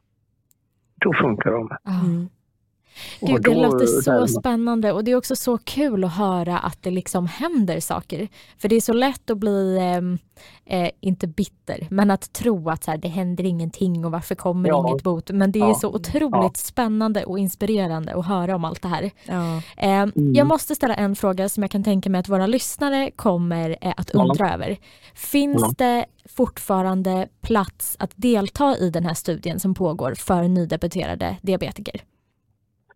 [0.98, 1.68] då funkar de.
[1.86, 2.28] Mm.
[3.20, 6.90] Gud, det låter så spännande och det är också så kul att höra att det
[6.90, 8.28] liksom händer saker.
[8.58, 10.18] För det är så lätt att bli, ehm,
[10.66, 14.68] eh, inte bitter, men att tro att så här, det händer ingenting och varför kommer
[14.68, 14.88] ja.
[14.88, 15.30] inget bot.
[15.30, 15.74] Men det är ja.
[15.74, 16.50] så otroligt ja.
[16.54, 19.10] spännande och inspirerande att höra om allt det här.
[19.76, 20.12] Eh, mm.
[20.34, 23.94] Jag måste ställa en fråga som jag kan tänka mig att våra lyssnare kommer eh,
[23.96, 24.76] att undra över.
[25.14, 32.02] Finns det fortfarande plats att delta i den här studien som pågår för nydebuterade diabetiker?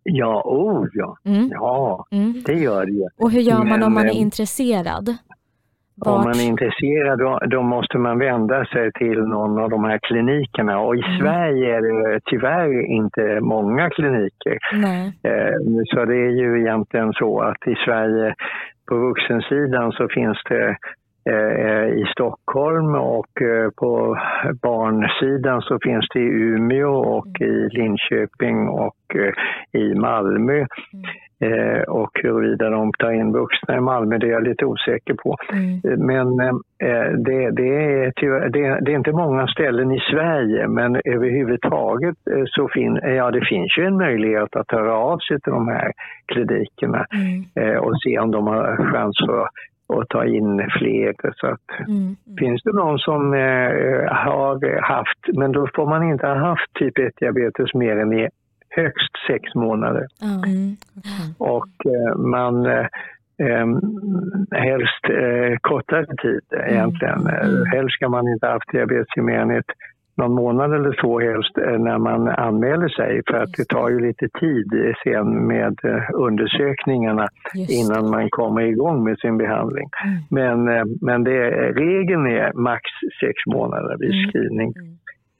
[0.03, 1.17] Ja, oh ja.
[1.25, 1.49] Mm.
[1.51, 2.43] Ja, mm.
[2.45, 5.17] det gör det Och hur gör man Men, om man är eh, intresserad?
[5.95, 6.17] Vart?
[6.17, 9.99] Om man är intresserad då, då, måste man vända sig till någon av de här
[10.03, 11.19] klinikerna och i mm.
[11.19, 14.57] Sverige är det tyvärr inte många kliniker.
[15.23, 18.35] Eh, så det är ju egentligen så att i Sverige
[18.89, 20.75] på vuxensidan så finns det Eh,
[21.95, 24.17] i Stockholm och eh, på
[24.61, 30.65] barnsidan så finns det i Umeå och i Linköping och eh, i Malmö.
[31.87, 35.37] Och huruvida de tar in vuxna i Malmö, det är jag lite osäker på.
[35.53, 36.05] Mm.
[36.05, 36.37] Men
[37.25, 38.13] det, det, är,
[38.49, 42.15] det, det, är inte många ställen i Sverige, men överhuvudtaget
[42.45, 45.91] så fin, ja, det finns ju en möjlighet att höra av sig till de här
[46.25, 47.79] klinikerna mm.
[47.79, 49.47] och se om de har chans för
[49.93, 51.13] och ta in fler.
[51.35, 52.15] Så att, mm, mm.
[52.39, 56.97] Finns det någon som eh, har haft, men då får man inte ha haft typ
[56.97, 58.27] 1-diabetes mer än i
[58.69, 60.07] högst sex månader.
[60.21, 60.75] Mm.
[61.37, 62.87] Och eh, man eh,
[63.37, 63.67] eh
[64.51, 67.27] helst eh, kortare tid egentligen.
[67.27, 67.65] Mm.
[67.65, 69.71] Helst ska man inte ha haft diabetes i mer än ett
[70.15, 73.99] någon månad eller så helst eh, när man anmäler sig för att det tar ju
[74.07, 77.27] lite tid sen med eh, undersökningarna
[77.69, 79.89] innan man kommer igång med sin behandling.
[80.03, 80.15] Mm.
[80.29, 82.83] Men, eh, men det, regeln är max
[83.21, 84.29] sex månader vid mm.
[84.29, 84.73] screening.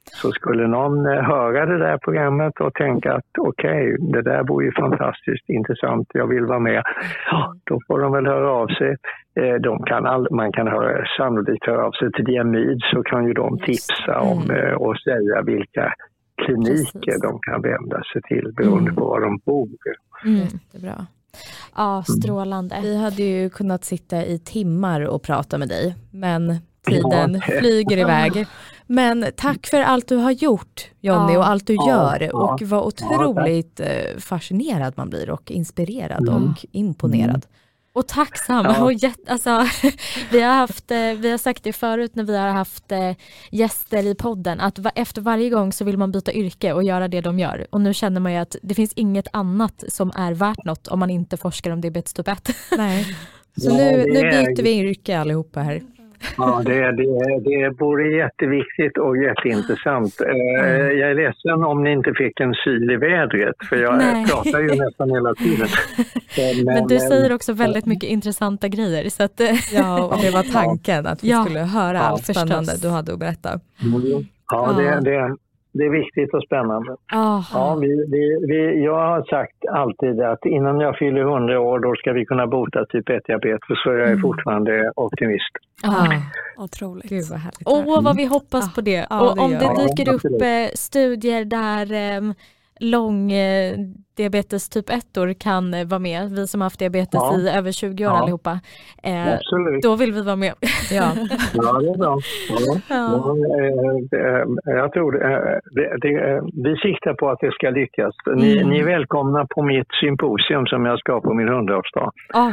[0.04, 0.18] Mm.
[0.22, 4.64] Så skulle någon höra det där programmet och tänka att okej, okay, det där vore
[4.64, 6.82] ju fantastiskt intressant, jag vill vara med.
[7.30, 8.96] Ja, då får de väl höra av sig.
[9.40, 13.26] Eh, de kan all, man kan höra, sannolikt höra av sig till Diamyd så kan
[13.26, 14.56] ju de tipsa om mm.
[14.56, 15.94] Eh, och säga vilka
[16.44, 17.22] kliniker Precis.
[17.22, 18.94] de kan vända sig till beroende mm.
[18.94, 19.68] på var de bor.
[20.24, 20.36] Mm.
[20.36, 21.06] Jättebra.
[21.76, 22.80] Ja, strålande.
[22.82, 26.42] Vi hade ju kunnat sitta i timmar och prata med dig, men
[26.86, 27.40] tiden Ja.
[27.60, 28.46] flyger iväg.
[28.86, 31.38] Men tack för allt du har gjort Jonny Ja.
[31.38, 32.52] och allt du Ja, gör ja.
[32.52, 36.44] och vad otroligt eh, fascinerad man blir och inspirerad Mm.
[36.44, 37.46] och imponerad.
[37.92, 38.64] Och tacksam.
[38.66, 38.84] Ja.
[38.84, 39.66] Och jätt, alltså,
[40.30, 43.10] vi, har haft, eh, vi har sagt det förut när vi har haft eh,
[43.50, 47.20] gäster i podden att efter varje gång så vill man byta yrke och göra det
[47.20, 47.66] de gör.
[47.70, 50.98] Och nu känner man ju att det finns inget annat som är värt något om
[50.98, 52.48] man inte forskar om diabetes typ 1.
[52.78, 53.04] Nej.
[53.56, 55.82] Så Ja, nu, nu är- byter vi yrke allihopa här.
[56.36, 60.20] Ja, det, det, det både jätteviktigt och jätteintressant.
[60.20, 60.36] Eh,
[61.00, 64.26] Jag är ledsen om ni inte fick en syl i vädret, för jag Nej.
[64.26, 65.68] pratar ju nästan hela tiden.
[66.38, 69.08] Eh, Men du eh, säger också väldigt mycket intressanta grejer.
[69.10, 71.44] Så att, eh, Ja, och det var tanken att vi Ja.
[71.44, 72.80] skulle höra Ja, allt spännande förstås.
[72.80, 73.48] du hade att berätta.
[73.82, 74.02] Mm.
[74.50, 74.82] Ja, Ja.
[74.82, 75.36] det, det,
[75.78, 76.96] det är viktigt och spännande.
[77.12, 81.78] ah, Ja, vi, vi, vi, jag har sagt alltid att innan jag fyller 100 år
[81.78, 85.54] då ska vi kunna bota typ 1-diabetes, så jag är fortfarande optimist.
[85.84, 86.06] ah.
[86.64, 87.08] Otroligt.
[87.10, 87.62] Gud vad härligt.
[87.66, 88.72] Åh, vad vi hoppas Ja.
[88.74, 89.06] på det.
[89.10, 90.42] Ja, och det om det dyker Ja, upp absolut.
[90.42, 92.22] eh, studier där eh,
[92.80, 93.76] lång eh,
[94.16, 95.04] diabetes typ 1
[95.38, 97.38] kan eh, vara med, vi som har haft diabetes Ja.
[97.38, 98.18] i över 20 år Ja.
[98.22, 98.60] allihopa,
[99.02, 99.26] eh,
[99.82, 100.54] då vill vi vara med.
[100.90, 101.10] Ja.
[101.54, 102.18] Ja, det är bra.
[102.48, 102.80] Ja.
[102.88, 103.20] Ja.
[103.24, 103.36] Ja,
[104.18, 108.14] eh, jag tror det, det, vi siktar på att det ska lyckas.
[108.36, 108.70] Ni, Mm.
[108.70, 112.10] ni är välkomna på mitt symposium som jag ska på min 100-årsdag.
[112.34, 112.52] Ah,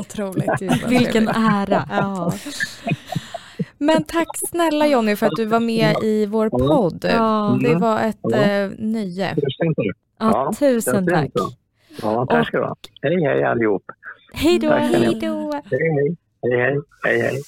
[0.00, 0.58] Otroligt.
[0.60, 1.82] Gud, vad vilken ära.
[3.82, 7.04] Men tack snälla Jonny för att du var med i vår podd.
[7.08, 8.36] Ja, Det var ett Ja.
[8.36, 9.36] eh, nöje.
[10.18, 11.30] Ja, tusen tack.
[12.02, 12.76] Ja, tack ska du ha.
[13.02, 13.82] Hej, hej allihop.
[14.32, 14.68] Hej då.
[14.70, 15.52] Hej då.
[15.70, 16.16] Hej, hej.
[16.42, 16.80] Hej, hej.
[17.04, 17.42] hej, hej.